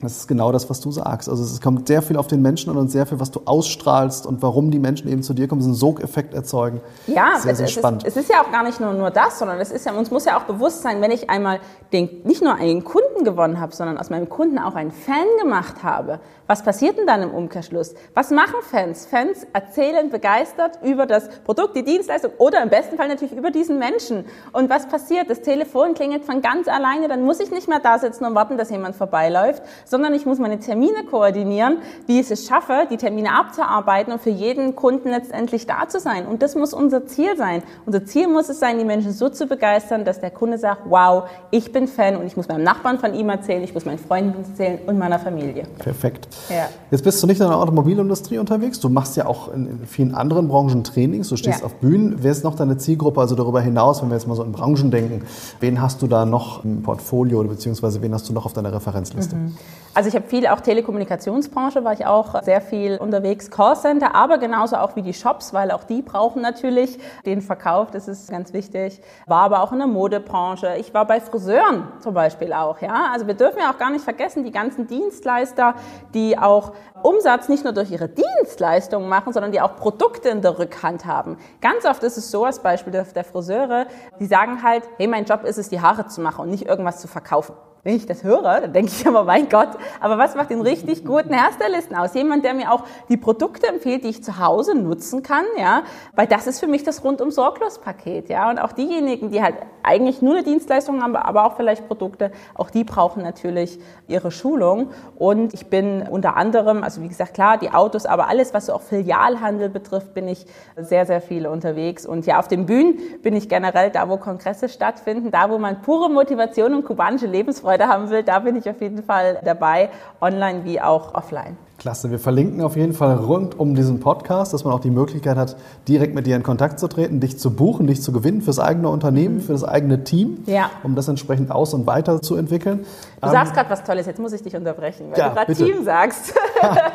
Das 0.00 0.16
ist 0.16 0.28
genau 0.28 0.52
das, 0.52 0.70
was 0.70 0.80
du 0.80 0.92
sagst. 0.92 1.28
Also 1.28 1.42
es 1.42 1.60
kommt 1.60 1.88
sehr 1.88 2.02
viel 2.02 2.16
auf 2.16 2.28
den 2.28 2.40
Menschen 2.40 2.70
an 2.70 2.76
und 2.76 2.88
sehr 2.88 3.04
viel, 3.04 3.18
was 3.18 3.32
du 3.32 3.42
ausstrahlst 3.44 4.26
und 4.26 4.40
warum 4.42 4.70
die 4.70 4.78
Menschen 4.78 5.08
eben 5.08 5.24
zu 5.24 5.34
dir 5.34 5.48
kommen, 5.48 5.60
so 5.60 5.68
einen 5.68 5.74
Sogeffekt 5.74 6.34
erzeugen. 6.34 6.80
Ja, 7.08 7.38
sehr, 7.40 7.56
sehr 7.56 7.66
es, 7.66 7.72
spannend. 7.72 8.04
Ist, 8.04 8.16
es 8.16 8.22
ist 8.22 8.30
ja 8.30 8.42
auch 8.42 8.52
gar 8.52 8.62
nicht 8.62 8.78
nur, 8.78 8.94
nur 8.94 9.10
das, 9.10 9.40
sondern 9.40 9.58
es 9.58 9.72
ist 9.72 9.86
ja, 9.86 9.92
uns 9.92 10.12
muss 10.12 10.24
ja 10.24 10.38
auch 10.38 10.44
bewusst 10.44 10.82
sein, 10.82 11.00
wenn 11.00 11.10
ich 11.10 11.28
einmal 11.30 11.58
den, 11.92 12.22
nicht 12.22 12.42
nur 12.42 12.54
einen 12.54 12.84
Kunden 12.84 13.07
gewonnen 13.24 13.60
habe, 13.60 13.74
sondern 13.74 13.98
aus 13.98 14.10
meinem 14.10 14.28
Kunden 14.28 14.58
auch 14.58 14.74
einen 14.74 14.90
Fan 14.90 15.26
gemacht 15.40 15.82
habe, 15.82 16.20
was 16.48 16.62
passiert 16.62 16.96
denn 16.96 17.06
dann 17.06 17.22
im 17.22 17.34
Umkehrschluss? 17.34 17.94
Was 18.14 18.30
machen 18.30 18.54
Fans? 18.62 19.04
Fans 19.04 19.46
erzählen 19.52 20.08
begeistert 20.08 20.78
über 20.82 21.04
das 21.04 21.28
Produkt, 21.44 21.76
die 21.76 21.84
Dienstleistung 21.84 22.32
oder 22.38 22.62
im 22.62 22.70
besten 22.70 22.96
Fall 22.96 23.08
natürlich 23.08 23.36
über 23.36 23.50
diesen 23.50 23.78
Menschen. 23.78 24.24
Und 24.52 24.70
was 24.70 24.88
passiert? 24.88 25.28
Das 25.28 25.42
Telefon 25.42 25.92
klingelt 25.92 26.24
von 26.24 26.40
ganz 26.40 26.66
alleine, 26.66 27.06
dann 27.06 27.22
muss 27.22 27.38
ich 27.40 27.50
nicht 27.50 27.68
mehr 27.68 27.80
da 27.80 27.98
sitzen 27.98 28.24
und 28.24 28.34
warten, 28.34 28.56
dass 28.56 28.70
jemand 28.70 28.96
vorbeiläuft, 28.96 29.62
sondern 29.84 30.14
ich 30.14 30.24
muss 30.24 30.38
meine 30.38 30.58
Termine 30.58 31.04
koordinieren, 31.04 31.78
wie 32.06 32.18
ich 32.20 32.30
es 32.30 32.46
schaffe, 32.46 32.86
die 32.90 32.96
Termine 32.96 33.38
abzuarbeiten 33.38 34.12
und 34.12 34.22
für 34.22 34.30
jeden 34.30 34.74
Kunden 34.74 35.10
letztendlich 35.10 35.66
da 35.66 35.86
zu 35.86 36.00
sein. 36.00 36.26
Und 36.26 36.40
das 36.42 36.54
muss 36.54 36.72
unser 36.72 37.06
Ziel 37.06 37.36
sein. 37.36 37.62
Unser 37.84 38.06
Ziel 38.06 38.26
muss 38.26 38.48
es 38.48 38.58
sein, 38.58 38.78
die 38.78 38.86
Menschen 38.86 39.12
so 39.12 39.28
zu 39.28 39.46
begeistern, 39.46 40.06
dass 40.06 40.20
der 40.20 40.30
Kunde 40.30 40.56
sagt, 40.56 40.82
wow, 40.86 41.28
ich 41.50 41.72
bin 41.72 41.88
Fan 41.88 42.16
und 42.16 42.26
ich 42.26 42.38
muss 42.38 42.48
meinem 42.48 42.64
Nachbarn 42.64 42.98
von 42.98 43.07
ihm 43.14 43.28
erzählen, 43.28 43.62
ich 43.62 43.74
muss 43.74 43.84
meinen 43.84 43.98
Freunden 43.98 44.44
erzählen 44.44 44.78
und 44.86 44.98
meiner 44.98 45.18
Familie. 45.18 45.64
Perfekt. 45.78 46.28
Ja. 46.48 46.68
Jetzt 46.90 47.02
bist 47.04 47.22
du 47.22 47.26
nicht 47.26 47.40
in 47.40 47.46
der 47.46 47.56
Automobilindustrie 47.56 48.38
unterwegs, 48.38 48.80
du 48.80 48.88
machst 48.88 49.16
ja 49.16 49.26
auch 49.26 49.52
in, 49.52 49.80
vielen 49.86 50.14
anderen 50.14 50.48
Branchen 50.48 50.84
Trainings, 50.84 51.28
du 51.28 51.36
stehst 51.36 51.60
ja. 51.60 51.66
auf 51.66 51.74
Bühnen. 51.76 52.16
Wer 52.20 52.32
ist 52.32 52.44
noch 52.44 52.56
deine 52.56 52.76
Zielgruppe, 52.76 53.20
also 53.20 53.34
darüber 53.34 53.60
hinaus, 53.60 54.02
wenn 54.02 54.08
wir 54.10 54.16
jetzt 54.16 54.26
mal 54.26 54.34
so 54.34 54.42
in 54.42 54.52
Branchen 54.52 54.90
denken, 54.90 55.22
wen 55.60 55.80
hast 55.80 56.02
du 56.02 56.06
da 56.06 56.24
noch 56.24 56.64
im 56.64 56.82
Portfolio 56.82 57.40
oder 57.40 57.48
beziehungsweise 57.48 58.02
wen 58.02 58.12
hast 58.14 58.28
du 58.28 58.32
noch 58.32 58.44
auf 58.44 58.52
deiner 58.52 58.72
Referenzliste? 58.72 59.36
Mhm. 59.36 59.56
Also 59.94 60.08
ich 60.08 60.14
habe 60.14 60.28
viel 60.28 60.46
auch 60.46 60.60
Telekommunikationsbranche, 60.60 61.82
war 61.82 61.92
ich 61.92 62.06
auch 62.06 62.40
sehr 62.44 62.60
viel 62.60 62.98
unterwegs, 62.98 63.50
Callcenter, 63.50 64.14
aber 64.14 64.38
genauso 64.38 64.76
auch 64.76 64.94
wie 64.94 65.02
die 65.02 65.14
Shops, 65.14 65.52
weil 65.52 65.72
auch 65.72 65.82
die 65.82 66.02
brauchen 66.02 66.40
natürlich 66.40 66.98
den 67.26 67.40
Verkauf, 67.40 67.90
das 67.90 68.06
ist 68.06 68.30
ganz 68.30 68.52
wichtig. 68.52 69.00
War 69.26 69.42
aber 69.42 69.62
auch 69.62 69.72
in 69.72 69.78
der 69.78 69.88
Modebranche. 69.88 70.76
Ich 70.78 70.94
war 70.94 71.04
bei 71.04 71.20
Friseuren 71.20 71.88
zum 72.00 72.14
Beispiel 72.14 72.52
auch, 72.52 72.80
ja. 72.80 72.97
Also 73.12 73.26
wir 73.26 73.34
dürfen 73.34 73.58
ja 73.60 73.72
auch 73.72 73.78
gar 73.78 73.90
nicht 73.90 74.04
vergessen, 74.04 74.44
die 74.44 74.52
ganzen 74.52 74.86
Dienstleister, 74.86 75.74
die 76.14 76.38
auch 76.38 76.72
Umsatz 77.02 77.48
nicht 77.48 77.64
nur 77.64 77.72
durch 77.72 77.90
ihre 77.90 78.08
Dienstleistungen 78.08 79.08
machen, 79.08 79.32
sondern 79.32 79.52
die 79.52 79.60
auch 79.60 79.76
Produkte 79.76 80.28
in 80.28 80.42
der 80.42 80.58
Rückhand 80.58 81.04
haben. 81.06 81.38
Ganz 81.60 81.84
oft 81.84 82.02
ist 82.02 82.16
es 82.16 82.30
so, 82.30 82.44
als 82.44 82.60
Beispiel 82.60 82.92
der 82.92 83.24
Friseure, 83.24 83.86
die 84.20 84.26
sagen 84.26 84.62
halt, 84.62 84.84
hey, 84.96 85.06
mein 85.06 85.24
Job 85.24 85.44
ist 85.44 85.58
es, 85.58 85.68
die 85.68 85.80
Haare 85.80 86.06
zu 86.06 86.20
machen 86.20 86.42
und 86.42 86.50
nicht 86.50 86.66
irgendwas 86.66 87.00
zu 87.00 87.08
verkaufen 87.08 87.54
wenn 87.84 87.96
ich 87.96 88.06
das 88.06 88.24
höre, 88.24 88.60
dann 88.60 88.72
denke 88.72 88.92
ich 88.92 89.06
immer, 89.06 89.24
mein 89.24 89.48
Gott, 89.48 89.70
aber 90.00 90.18
was 90.18 90.34
macht 90.34 90.50
den 90.50 90.60
richtig 90.60 91.04
guten 91.04 91.34
Hairstylisten 91.34 91.96
aus? 91.96 92.12
Jemand, 92.12 92.44
der 92.44 92.52
mir 92.52 92.72
auch 92.72 92.84
die 93.08 93.16
Produkte 93.16 93.66
empfiehlt, 93.68 94.04
die 94.04 94.08
ich 94.08 94.22
zu 94.22 94.38
Hause 94.38 94.74
nutzen 94.74 95.22
kann, 95.22 95.44
ja, 95.58 95.84
weil 96.14 96.26
das 96.26 96.46
ist 96.46 96.60
für 96.60 96.66
mich 96.66 96.82
das 96.82 97.04
rundum 97.04 97.30
sorglos 97.30 97.78
Paket, 97.78 98.28
ja, 98.28 98.50
und 98.50 98.58
auch 98.58 98.72
diejenigen, 98.72 99.30
die 99.30 99.42
halt 99.42 99.54
eigentlich 99.82 100.20
nur 100.20 100.34
eine 100.34 100.42
Dienstleistung 100.42 101.02
haben, 101.02 101.16
aber 101.16 101.44
auch 101.44 101.56
vielleicht 101.56 101.86
Produkte, 101.86 102.30
auch 102.54 102.68
die 102.68 102.84
brauchen 102.84 103.22
natürlich 103.22 103.78
ihre 104.06 104.30
Schulung 104.30 104.90
und 105.16 105.54
ich 105.54 105.68
bin 105.68 106.02
unter 106.02 106.36
anderem, 106.36 106.84
also 106.88 107.02
wie 107.02 107.08
gesagt, 107.08 107.34
klar, 107.34 107.58
die 107.58 107.70
Autos, 107.70 108.06
aber 108.06 108.28
alles, 108.28 108.52
was 108.52 108.66
so 108.66 108.72
auch 108.72 108.82
Filialhandel 108.82 109.68
betrifft, 109.68 110.14
bin 110.14 110.26
ich 110.26 110.46
sehr, 110.76 111.06
sehr 111.06 111.20
viel 111.20 111.46
unterwegs 111.46 112.06
und 112.06 112.26
ja, 112.26 112.38
auf 112.40 112.48
den 112.48 112.66
Bühnen 112.66 112.98
bin 113.22 113.36
ich 113.36 113.48
generell 113.48 113.90
da, 113.90 114.08
wo 114.08 114.16
Kongresse 114.16 114.68
stattfinden, 114.68 115.30
da, 115.30 115.48
wo 115.48 115.58
man 115.58 115.80
pure 115.80 116.10
Motivation 116.10 116.74
und 116.74 116.84
kubanische 116.84 117.26
Lebensfreude 117.26 117.68
Freude 117.68 117.88
haben 117.88 118.08
will, 118.08 118.22
da 118.22 118.38
bin 118.38 118.56
ich 118.56 118.68
auf 118.70 118.80
jeden 118.80 119.02
Fall 119.02 119.40
dabei, 119.44 119.90
online 120.22 120.64
wie 120.64 120.80
auch 120.80 121.14
offline. 121.14 121.56
Klasse, 121.78 122.10
wir 122.10 122.18
verlinken 122.18 122.60
auf 122.60 122.74
jeden 122.74 122.92
Fall 122.92 123.14
rund 123.14 123.56
um 123.56 123.76
diesen 123.76 124.00
Podcast, 124.00 124.52
dass 124.52 124.64
man 124.64 124.74
auch 124.74 124.80
die 124.80 124.90
Möglichkeit 124.90 125.36
hat, 125.36 125.56
direkt 125.86 126.12
mit 126.12 126.26
dir 126.26 126.34
in 126.34 126.42
Kontakt 126.42 126.80
zu 126.80 126.88
treten, 126.88 127.20
dich 127.20 127.38
zu 127.38 127.54
buchen, 127.54 127.86
dich 127.86 128.02
zu 128.02 128.10
gewinnen 128.10 128.42
fürs 128.42 128.58
eigene 128.58 128.88
Unternehmen, 128.88 129.36
mhm. 129.36 129.40
für 129.42 129.52
das 129.52 129.62
eigene 129.62 130.02
Team, 130.02 130.42
ja. 130.46 130.72
um 130.82 130.96
das 130.96 131.06
entsprechend 131.06 131.52
aus- 131.52 131.74
und 131.74 131.86
weiterzuentwickeln. 131.86 132.84
Du 133.20 133.26
ähm, 133.28 133.32
sagst 133.32 133.54
gerade 133.54 133.70
was 133.70 133.84
Tolles, 133.84 134.06
jetzt 134.06 134.18
muss 134.18 134.32
ich 134.32 134.42
dich 134.42 134.56
unterbrechen, 134.56 135.12
weil 135.12 135.18
ja, 135.20 135.28
du 135.28 135.34
gerade 135.36 135.54
Team 135.54 135.84
sagst. 135.84 136.34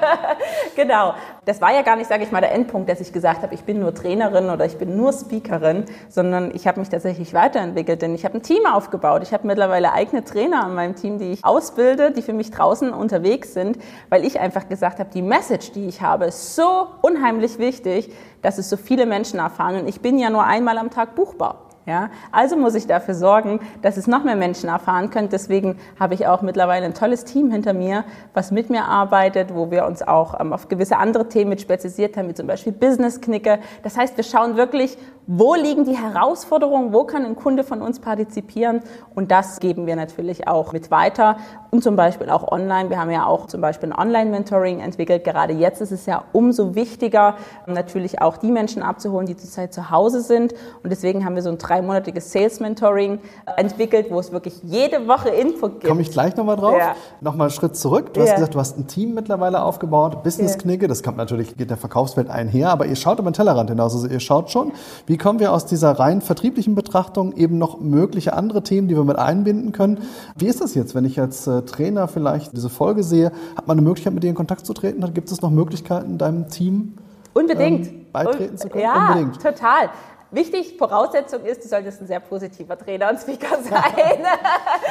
genau. 0.75 1.13
Das 1.45 1.61
war 1.61 1.73
ja 1.73 1.81
gar 1.81 1.95
nicht, 1.95 2.09
sage 2.09 2.23
ich 2.23 2.31
mal, 2.33 2.41
der 2.41 2.51
Endpunkt, 2.51 2.89
dass 2.89 2.99
ich 2.99 3.13
gesagt 3.13 3.41
habe, 3.41 3.53
ich 3.53 3.63
bin 3.63 3.79
nur 3.79 3.93
Trainerin 3.93 4.49
oder 4.49 4.65
ich 4.65 4.77
bin 4.77 4.97
nur 4.97 5.13
Speakerin, 5.13 5.85
sondern 6.09 6.53
ich 6.53 6.67
habe 6.67 6.81
mich 6.81 6.89
tatsächlich 6.89 7.33
weiterentwickelt, 7.33 8.01
denn 8.01 8.13
ich 8.15 8.25
habe 8.25 8.35
ein 8.35 8.43
Team 8.43 8.65
aufgebaut. 8.65 9.23
Ich 9.23 9.33
habe 9.33 9.47
mittlerweile 9.47 9.93
eigene 9.93 10.25
Trainer 10.25 10.65
an 10.65 10.75
meinem 10.75 10.95
Team, 10.95 11.19
die 11.19 11.31
ich 11.31 11.45
ausbilde, 11.45 12.11
die 12.11 12.21
für 12.21 12.33
mich 12.33 12.51
draußen 12.51 12.91
unterwegs 12.91 13.53
sind, 13.53 13.77
weil 14.09 14.25
ich 14.25 14.41
einfach 14.41 14.67
gesagt 14.73 14.97
habe, 14.99 15.11
die 15.13 15.21
Message, 15.21 15.71
die 15.73 15.85
ich 15.85 16.01
habe, 16.01 16.25
ist 16.25 16.55
so 16.55 16.87
unheimlich 17.03 17.59
wichtig, 17.59 18.11
dass 18.41 18.57
es 18.57 18.71
so 18.71 18.75
viele 18.75 19.05
Menschen 19.05 19.39
erfahren. 19.39 19.81
Und 19.81 19.87
ich 19.87 20.01
bin 20.01 20.17
ja 20.17 20.31
nur 20.31 20.43
einmal 20.43 20.79
am 20.79 20.89
Tag 20.89 21.13
buchbar. 21.13 21.69
Ja, 21.85 22.09
also 22.31 22.55
muss 22.55 22.75
ich 22.75 22.87
dafür 22.87 23.13
sorgen, 23.13 23.59
dass 23.81 23.97
es 23.97 24.07
noch 24.07 24.23
mehr 24.23 24.37
Menschen 24.37 24.69
erfahren 24.69 25.09
können. 25.09 25.27
Deswegen 25.29 25.77
habe 25.99 26.13
ich 26.13 26.25
auch 26.27 26.41
mittlerweile 26.41 26.85
ein 26.85 26.93
tolles 26.93 27.25
Team 27.25 27.51
hinter 27.51 27.73
mir, 27.73 28.05
was 28.33 28.51
mit 28.51 28.69
mir 28.69 28.85
arbeitet, 28.85 29.53
wo 29.53 29.69
wir 29.69 29.85
uns 29.85 30.01
auch 30.01 30.39
ähm, 30.39 30.53
auf 30.53 30.69
gewisse 30.69 30.95
andere 30.95 31.27
Themen 31.27 31.49
mit 31.49 31.59
spezialisiert 31.59 32.15
haben, 32.15 32.29
wie 32.29 32.33
zum 32.33 32.47
Beispiel 32.47 32.71
Business-Knicke. 32.71 33.59
Das 33.83 33.97
heißt, 33.97 34.15
wir 34.15 34.23
schauen 34.23 34.55
wirklich 34.55 34.97
wo 35.27 35.55
liegen 35.55 35.85
die 35.85 35.97
Herausforderungen, 35.97 36.93
wo 36.93 37.05
kann 37.05 37.25
ein 37.25 37.35
Kunde 37.35 37.63
von 37.63 37.81
uns 37.81 37.99
partizipieren 37.99 38.81
und 39.15 39.31
das 39.31 39.59
geben 39.59 39.85
wir 39.85 39.95
natürlich 39.95 40.47
auch 40.47 40.73
mit 40.73 40.91
weiter 40.91 41.37
und 41.71 41.83
zum 41.83 41.95
Beispiel 41.95 42.29
auch 42.29 42.51
online. 42.51 42.89
Wir 42.89 42.99
haben 42.99 43.09
ja 43.09 43.25
auch 43.25 43.47
zum 43.47 43.61
Beispiel 43.61 43.91
ein 43.91 43.97
Online-Mentoring 43.97 44.79
entwickelt. 44.79 45.23
Gerade 45.23 45.53
jetzt 45.53 45.81
ist 45.81 45.91
es 45.91 46.05
ja 46.05 46.23
umso 46.33 46.75
wichtiger, 46.75 47.35
natürlich 47.65 48.21
auch 48.21 48.37
die 48.37 48.51
Menschen 48.51 48.83
abzuholen, 48.83 49.25
die 49.25 49.35
zurzeit 49.35 49.73
zu 49.73 49.89
Hause 49.89 50.21
sind 50.21 50.53
und 50.83 50.89
deswegen 50.91 51.25
haben 51.25 51.35
wir 51.35 51.41
so 51.41 51.49
ein 51.49 51.57
dreimonatiges 51.57 52.31
Sales-Mentoring 52.31 53.19
entwickelt, 53.57 54.07
wo 54.09 54.19
es 54.19 54.31
wirklich 54.31 54.61
jede 54.63 55.07
Woche 55.07 55.29
Info 55.29 55.69
gibt. 55.69 55.85
Komme 55.85 56.01
ich 56.01 56.11
gleich 56.11 56.35
nochmal 56.35 56.57
drauf. 56.57 56.77
Ja. 56.77 56.95
Nochmal 57.21 57.47
einen 57.47 57.55
Schritt 57.55 57.75
zurück. 57.75 58.13
Du 58.13 58.19
ja. 58.19 58.27
hast 58.27 58.35
gesagt, 58.35 58.55
du 58.55 58.59
hast 58.59 58.77
ein 58.77 58.87
Team 58.87 59.13
mittlerweile 59.13 59.63
aufgebaut, 59.63 60.23
Business-Knigge, 60.23 60.87
das 60.87 61.01
kommt 61.01 61.17
natürlich, 61.17 61.55
geht 61.55 61.69
der 61.69 61.77
Verkaufswelt 61.77 62.29
einher, 62.29 62.69
aber 62.69 62.85
ihr 62.85 62.95
schaut 62.95 63.19
über 63.19 63.31
den 63.31 63.35
Tellerrand 63.35 63.69
hinaus. 63.69 63.93
Also 63.93 64.07
ihr 64.07 64.19
schaut 64.19 64.51
schon, 64.51 64.73
wie 65.07 65.12
kommen 65.17 65.39
wir 65.39 65.51
aus 65.51 65.65
dieser 65.65 65.91
rein 65.91 66.21
vertrieblichen 66.21 66.75
Betrachtung 66.75 67.33
eben 67.33 67.57
noch 67.57 67.79
mögliche 67.79 68.33
andere 68.33 68.63
Themen, 68.63 68.87
die 68.87 68.95
wir 68.95 69.03
mit 69.03 69.17
einbinden 69.17 69.71
können. 69.71 69.99
Wie 70.37 70.47
ist 70.47 70.61
das 70.61 70.75
jetzt, 70.75 70.95
wenn 70.95 71.05
ich 71.05 71.19
als 71.19 71.47
äh, 71.47 71.63
Trainer 71.63 72.07
vielleicht 72.07 72.55
diese 72.55 72.69
Folge 72.69 73.03
sehe? 73.03 73.31
Hat 73.55 73.67
man 73.67 73.77
eine 73.77 73.87
Möglichkeit, 73.87 74.13
mit 74.13 74.23
dir 74.23 74.29
in 74.29 74.35
Kontakt 74.35 74.65
zu 74.65 74.73
treten? 74.73 75.01
Gibt 75.13 75.31
es 75.31 75.41
noch 75.41 75.51
Möglichkeiten, 75.51 76.17
deinem 76.17 76.47
Team 76.47 76.93
Unbedingt. 77.33 77.87
Ähm, 77.87 78.05
beitreten 78.11 78.57
zu 78.57 78.69
können? 78.69 78.83
Ja, 78.83 79.07
Unbedingt. 79.07 79.41
total. 79.41 79.89
Wichtig, 80.33 80.77
Voraussetzung 80.79 81.45
ist, 81.45 81.63
du 81.63 81.67
solltest 81.67 82.01
ein 82.01 82.07
sehr 82.07 82.19
positiver 82.19 82.75
Trainer 82.75 83.11
und 83.11 83.19
Speaker 83.19 83.55
sein. 83.61 84.25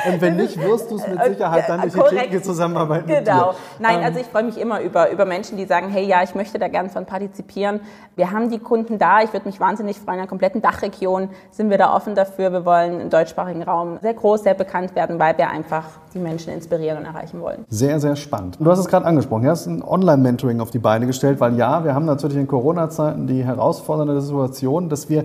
und 0.13 0.21
wenn 0.21 0.37
nicht, 0.37 0.57
wirst 0.57 0.89
du 0.89 0.95
es 0.95 1.09
mit 1.09 1.21
Sicherheit 1.25 1.69
dann 1.69 1.81
durch 1.81 1.93
die 1.93 2.17
tägliche 2.17 2.43
Zusammenarbeit. 2.43 3.09
Genau. 3.09 3.55
Nein, 3.81 3.99
ähm, 3.99 4.05
also 4.05 4.21
ich 4.21 4.27
freue 4.27 4.45
mich 4.45 4.57
immer 4.57 4.81
über, 4.81 5.11
über 5.11 5.25
Menschen, 5.25 5.57
die 5.57 5.65
sagen, 5.65 5.89
hey, 5.89 6.05
ja, 6.05 6.23
ich 6.23 6.37
möchte 6.37 6.61
da 6.61 6.69
gern 6.69 6.91
von 6.91 7.07
partizipieren. 7.07 7.81
Wir 8.15 8.31
haben 8.31 8.51
die 8.51 8.61
Kunden 8.61 8.99
da. 8.99 9.23
Ich 9.23 9.33
würde 9.33 9.47
mich 9.47 9.59
wahnsinnig 9.59 9.99
freuen. 9.99 10.19
In 10.19 10.23
der 10.23 10.29
kompletten 10.29 10.63
Dachregion 10.63 11.31
sind 11.51 11.71
wir 11.71 11.79
da 11.79 11.93
offen 11.93 12.15
dafür. 12.15 12.53
Wir 12.53 12.65
wollen 12.65 13.01
im 13.01 13.11
deutschsprachigen 13.11 13.65
Raum 13.65 13.99
sehr 14.01 14.15
groß, 14.15 14.45
sehr 14.45 14.55
bekannt 14.55 14.95
werden, 14.95 15.19
weil 15.19 15.37
wir 15.39 15.51
einfach 15.51 15.87
die 16.15 16.21
Menschen 16.21 16.53
inspirieren 16.53 16.99
und 16.99 17.05
erreichen 17.05 17.41
wollen. 17.41 17.65
Sehr, 17.69 17.99
sehr 17.99 18.15
spannend. 18.15 18.59
Du 18.61 18.71
hast 18.71 18.79
es 18.79 18.87
gerade 18.87 19.07
angesprochen. 19.07 19.43
Du 19.43 19.51
hast 19.51 19.67
ein 19.67 19.83
Online-Mentoring 19.83 20.61
auf 20.61 20.71
die 20.71 20.79
Beine 20.79 21.07
gestellt, 21.07 21.41
weil 21.41 21.57
ja, 21.57 21.85
wir 21.85 21.95
haben 21.95 22.05
natürlich 22.05 22.37
in 22.37 22.47
Corona-Zeiten 22.47 23.27
die 23.27 23.43
herausfordernde 23.43 24.21
Situation, 24.21 24.89
dass 24.89 25.09
wir 25.09 25.25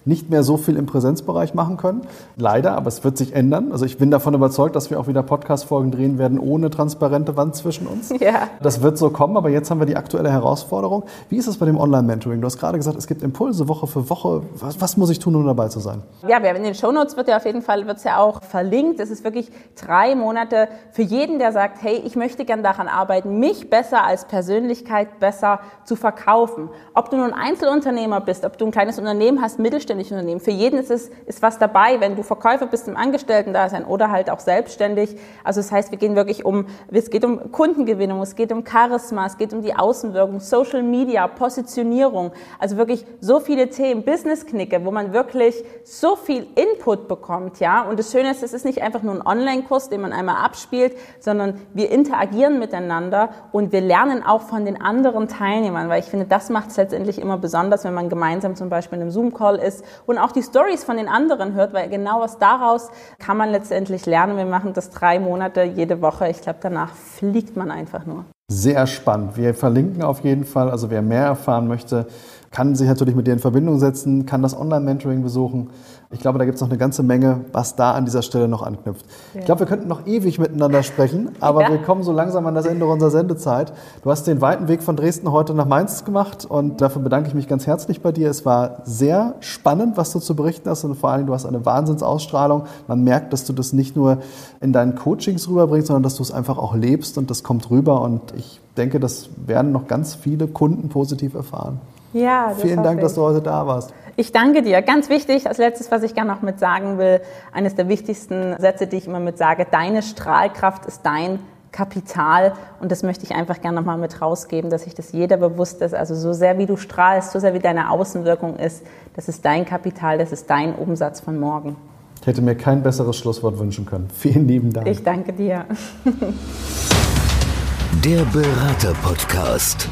nicht 0.05 0.29
mehr 0.29 0.43
so 0.43 0.57
viel 0.57 0.77
im 0.77 0.85
Präsenzbereich 0.85 1.53
machen 1.53 1.77
können. 1.77 2.01
Leider, 2.37 2.75
aber 2.75 2.87
es 2.87 3.03
wird 3.03 3.17
sich 3.17 3.35
ändern. 3.35 3.71
Also 3.71 3.85
ich 3.85 3.97
bin 3.97 4.11
davon 4.11 4.33
überzeugt, 4.33 4.75
dass 4.75 4.89
wir 4.89 4.99
auch 4.99 5.07
wieder 5.07 5.23
Podcast-Folgen 5.23 5.91
drehen 5.91 6.17
werden 6.17 6.39
ohne 6.39 6.69
transparente 6.69 7.37
Wand 7.37 7.55
zwischen 7.55 7.87
uns. 7.87 8.11
Ja. 8.21 8.49
Das 8.61 8.83
wird 8.83 8.99
so 8.99 9.09
kommen, 9.09 9.35
aber 9.35 9.49
jetzt 9.49 9.71
haben 9.71 9.79
wir 9.79 9.87
die 9.87 9.95
aktuelle 9.95 10.31
Herausforderung. 10.31 11.05
Wie 11.29 11.37
ist 11.37 11.47
es 11.47 11.57
bei 11.57 11.65
dem 11.65 11.77
Online-Mentoring? 11.77 12.39
Du 12.39 12.45
hast 12.45 12.59
gerade 12.59 12.77
gesagt, 12.77 12.95
es 12.97 13.07
gibt 13.07 13.23
Impulse 13.23 13.67
Woche 13.67 13.87
für 13.87 14.11
Woche. 14.11 14.43
Was, 14.59 14.79
was 14.79 14.95
muss 14.95 15.09
ich 15.09 15.17
tun, 15.17 15.35
um 15.35 15.43
dabei 15.43 15.69
zu 15.69 15.79
sein? 15.79 16.03
Ja, 16.27 16.37
in 16.37 16.63
den 16.63 16.75
Shownotes 16.75 17.17
wird 17.17 17.29
ja 17.29 17.37
auf 17.37 17.45
jeden 17.45 17.63
Fall 17.63 17.87
wird's 17.87 18.03
ja 18.03 18.19
auch 18.19 18.43
verlinkt. 18.43 18.99
Es 18.99 19.09
ist 19.09 19.23
wirklich 19.23 19.51
drei 19.75 20.13
Monate 20.13 20.67
für 20.91 21.01
jeden, 21.01 21.39
der 21.39 21.51
sagt, 21.51 21.81
hey, 21.81 21.99
ich 22.05 22.15
möchte 22.15 22.45
gern 22.45 22.61
daran 22.61 22.87
arbeiten, 22.87 23.39
mich 23.39 23.71
besser 23.71 24.03
als 24.03 24.25
Persönlichkeit 24.25 25.19
besser 25.19 25.61
zu 25.83 25.95
verkaufen. 25.95 26.69
Ob 26.93 27.09
du 27.09 27.17
nun 27.17 27.33
Einzelunternehmer 27.33 28.21
bist, 28.21 28.45
ob 28.45 28.57
du 28.57 28.65
ein 28.65 28.71
kleines 28.71 28.99
Unternehmen 28.99 29.41
hast, 29.41 29.57
mittelständisches 29.95 30.11
Unternehmen, 30.11 30.39
für 30.39 30.51
jeden 30.51 30.79
ist 30.79 30.91
es 30.91 31.11
ist 31.25 31.41
was 31.41 31.59
dabei, 31.59 31.99
wenn 31.99 32.15
du 32.15 32.23
Verkäufer 32.23 32.67
bist 32.67 32.87
im 32.87 32.97
Angestellten-Dasein 32.97 33.85
oder 33.85 34.11
halt 34.11 34.29
auch 34.29 34.39
selbstständig. 34.39 35.17
Also 35.43 35.61
das 35.61 35.71
heißt, 35.71 35.91
wir 35.91 35.97
gehen 35.97 36.15
wirklich 36.15 36.45
um, 36.45 36.65
es 36.91 37.09
geht 37.09 37.25
um 37.25 37.51
Kundengewinnung, 37.51 38.21
es 38.21 38.35
geht 38.35 38.51
um 38.51 38.65
Charisma, 38.65 39.25
es 39.25 39.37
geht 39.37 39.53
um 39.53 39.61
die 39.61 39.75
Außenwirkung, 39.75 40.39
Social 40.39 40.83
Media, 40.83 41.27
Positionierung. 41.27 42.31
Also 42.59 42.77
wirklich 42.77 43.05
so 43.19 43.39
viele 43.39 43.69
Themen, 43.69 44.03
Business-Knicke, 44.03 44.83
wo 44.85 44.91
man 44.91 45.13
wirklich 45.13 45.63
so 45.83 46.15
viel 46.15 46.47
Input 46.55 47.07
bekommt, 47.07 47.59
ja. 47.59 47.83
Und 47.83 47.99
das 47.99 48.11
Schöne 48.11 48.31
ist, 48.31 48.43
es 48.43 48.53
ist 48.53 48.65
nicht 48.65 48.81
einfach 48.81 49.01
nur 49.01 49.15
ein 49.15 49.25
Online-Kurs, 49.25 49.89
den 49.89 50.01
man 50.01 50.13
einmal 50.13 50.43
abspielt, 50.43 50.95
sondern 51.19 51.59
wir 51.73 51.91
interagieren 51.91 52.59
miteinander 52.59 53.29
und 53.51 53.71
wir 53.71 53.81
lernen 53.81 54.23
auch 54.23 54.41
von 54.41 54.65
den 54.65 54.81
anderen 54.81 55.27
Teilnehmern, 55.27 55.89
weil 55.89 55.99
ich 55.99 56.05
finde, 56.05 56.25
das 56.25 56.49
macht 56.49 56.69
es 56.69 56.77
letztendlich 56.77 57.19
immer 57.19 57.37
besonders, 57.37 57.83
wenn 57.83 57.93
man 57.93 58.09
gemeinsam 58.09 58.55
zum 58.55 58.69
Beispiel 58.69 58.97
in 58.97 59.03
einem 59.03 59.11
Zoom-Call 59.11 59.57
ist 59.57 59.80
und 60.05 60.17
auch 60.17 60.31
die 60.31 60.43
Stories 60.43 60.83
von 60.83 60.97
den 60.97 61.07
anderen 61.07 61.53
hört, 61.53 61.73
weil 61.73 61.89
genau 61.89 62.21
was 62.21 62.37
daraus 62.37 62.89
kann 63.19 63.37
man 63.37 63.49
letztendlich 63.49 64.05
lernen. 64.05 64.37
Wir 64.37 64.45
machen 64.45 64.73
das 64.73 64.89
drei 64.89 65.19
Monate 65.19 65.63
jede 65.63 66.01
Woche. 66.01 66.29
Ich 66.29 66.41
glaube, 66.41 66.59
danach 66.61 66.93
fliegt 66.93 67.55
man 67.55 67.71
einfach 67.71 68.05
nur. 68.05 68.25
Sehr 68.51 68.85
spannend. 68.85 69.37
Wir 69.37 69.53
verlinken 69.53 70.03
auf 70.03 70.21
jeden 70.21 70.43
Fall. 70.43 70.69
Also 70.69 70.89
wer 70.89 71.01
mehr 71.01 71.23
erfahren 71.23 71.67
möchte, 71.67 72.07
kann 72.51 72.75
sich 72.75 72.87
natürlich 72.87 73.15
mit 73.15 73.25
dir 73.25 73.33
in 73.33 73.39
Verbindung 73.39 73.79
setzen, 73.79 74.25
kann 74.25 74.41
das 74.41 74.57
Online-Mentoring 74.57 75.23
besuchen. 75.23 75.69
Ich 76.13 76.19
glaube, 76.19 76.39
da 76.39 76.45
gibt 76.45 76.55
es 76.55 76.61
noch 76.61 76.67
eine 76.67 76.77
ganze 76.77 77.03
Menge, 77.03 77.45
was 77.53 77.75
da 77.77 77.91
an 77.91 78.03
dieser 78.03 78.21
Stelle 78.21 78.49
noch 78.49 78.63
anknüpft. 78.63 79.05
Ja. 79.33 79.39
Ich 79.39 79.45
glaube, 79.45 79.61
wir 79.61 79.67
könnten 79.67 79.87
noch 79.87 80.05
ewig 80.05 80.39
miteinander 80.39 80.83
sprechen, 80.83 81.29
aber 81.39 81.61
ja. 81.61 81.71
wir 81.71 81.77
kommen 81.77 82.03
so 82.03 82.11
langsam 82.11 82.45
an 82.47 82.53
das 82.53 82.65
Ende 82.65 82.85
unserer 82.85 83.11
Sendezeit. 83.11 83.71
Du 84.03 84.11
hast 84.11 84.27
den 84.27 84.41
weiten 84.41 84.67
Weg 84.67 84.83
von 84.83 84.97
Dresden 84.97 85.31
heute 85.31 85.53
nach 85.53 85.65
Mainz 85.65 86.03
gemacht 86.03 86.45
und 86.45 86.81
dafür 86.81 87.01
bedanke 87.01 87.29
ich 87.29 87.33
mich 87.33 87.47
ganz 87.47 87.65
herzlich 87.65 88.01
bei 88.01 88.11
dir. 88.11 88.29
Es 88.29 88.45
war 88.45 88.81
sehr 88.83 89.35
spannend, 89.39 89.95
was 89.95 90.11
du 90.11 90.19
zu 90.19 90.35
berichten 90.35 90.69
hast 90.69 90.83
und 90.83 90.95
vor 90.95 91.11
allem 91.11 91.27
du 91.27 91.33
hast 91.33 91.45
eine 91.45 91.65
Wahnsinnsausstrahlung. 91.65 92.63
Man 92.87 93.03
merkt, 93.05 93.31
dass 93.31 93.45
du 93.45 93.53
das 93.53 93.71
nicht 93.71 93.95
nur 93.95 94.17
in 94.59 94.73
deinen 94.73 94.95
Coachings 94.95 95.47
rüberbringst, 95.47 95.87
sondern 95.87 96.03
dass 96.03 96.17
du 96.17 96.23
es 96.23 96.31
einfach 96.31 96.57
auch 96.57 96.75
lebst 96.75 97.17
und 97.17 97.29
das 97.29 97.41
kommt 97.41 97.69
rüber 97.69 98.01
und 98.01 98.33
ich 98.35 98.59
denke, 98.75 98.99
das 98.99 99.29
werden 99.45 99.71
noch 99.71 99.87
ganz 99.87 100.15
viele 100.15 100.47
Kunden 100.47 100.89
positiv 100.89 101.35
erfahren. 101.35 101.79
Ja, 102.13 102.53
Vielen 102.57 102.83
Dank, 102.83 102.97
ich. 102.97 103.03
dass 103.03 103.15
du 103.15 103.21
heute 103.21 103.41
da 103.41 103.65
warst. 103.65 103.93
Ich 104.21 104.31
danke 104.31 104.61
dir. 104.61 104.83
Ganz 104.83 105.09
wichtig, 105.09 105.47
als 105.47 105.57
letztes, 105.57 105.89
was 105.89 106.03
ich 106.03 106.13
gerne 106.13 106.31
noch 106.31 106.43
mit 106.43 106.59
sagen 106.59 106.99
will, 106.99 107.21
eines 107.51 107.73
der 107.73 107.87
wichtigsten 107.87 108.55
Sätze, 108.59 108.85
die 108.85 108.97
ich 108.97 109.07
immer 109.07 109.19
mit 109.19 109.39
sage, 109.39 109.65
deine 109.71 110.03
Strahlkraft 110.03 110.85
ist 110.85 111.03
dein 111.03 111.39
Kapital 111.71 112.53
und 112.79 112.91
das 112.91 113.01
möchte 113.01 113.23
ich 113.23 113.33
einfach 113.33 113.61
gerne 113.61 113.79
nochmal 113.79 113.97
mit 113.97 114.21
rausgeben, 114.21 114.69
dass 114.69 114.83
sich 114.83 114.93
das 114.93 115.11
jeder 115.11 115.37
bewusst 115.37 115.81
ist. 115.81 115.95
Also 115.95 116.13
so 116.13 116.33
sehr 116.33 116.59
wie 116.59 116.67
du 116.67 116.77
strahlst, 116.77 117.31
so 117.31 117.39
sehr 117.39 117.55
wie 117.55 117.59
deine 117.59 117.89
Außenwirkung 117.89 118.57
ist, 118.57 118.83
das 119.15 119.27
ist 119.27 119.43
dein 119.43 119.65
Kapital, 119.65 120.19
das 120.19 120.31
ist 120.31 120.47
dein 120.51 120.75
Umsatz 120.75 121.19
von 121.19 121.39
morgen. 121.39 121.75
Ich 122.21 122.27
hätte 122.27 122.43
mir 122.43 122.53
kein 122.53 122.83
besseres 122.83 123.17
Schlusswort 123.17 123.57
wünschen 123.57 123.87
können. 123.87 124.07
Vielen 124.15 124.47
lieben 124.47 124.71
Dank. 124.71 124.87
Ich 124.87 125.03
danke 125.03 125.33
dir. 125.33 125.65
Der 128.05 128.23
Berater 128.25 128.93
Podcast. 129.01 129.89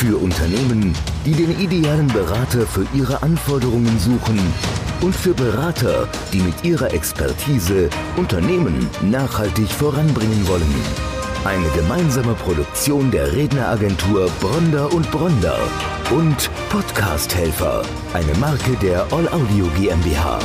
Für 0.00 0.16
Unternehmen, 0.16 0.94
die 1.26 1.32
den 1.32 1.60
idealen 1.60 2.06
Berater 2.06 2.66
für 2.66 2.86
ihre 2.94 3.22
Anforderungen 3.22 3.98
suchen 3.98 4.40
und 5.02 5.14
für 5.14 5.34
Berater, 5.34 6.08
die 6.32 6.38
mit 6.38 6.64
ihrer 6.64 6.94
Expertise 6.94 7.90
Unternehmen 8.16 8.88
nachhaltig 9.02 9.68
voranbringen 9.68 10.48
wollen. 10.48 10.74
Eine 11.44 11.68
gemeinsame 11.76 12.32
Produktion 12.32 13.10
der 13.10 13.30
Redneragentur 13.30 14.30
Bronder 14.40 14.90
und 14.90 15.10
Bronder 15.10 15.58
und 16.10 16.50
Podcast 16.70 17.34
Helfer, 17.34 17.82
eine 18.14 18.34
Marke 18.38 18.74
der 18.80 19.02
All 19.12 19.28
Audio 19.28 19.66
GmbH. 19.78 20.38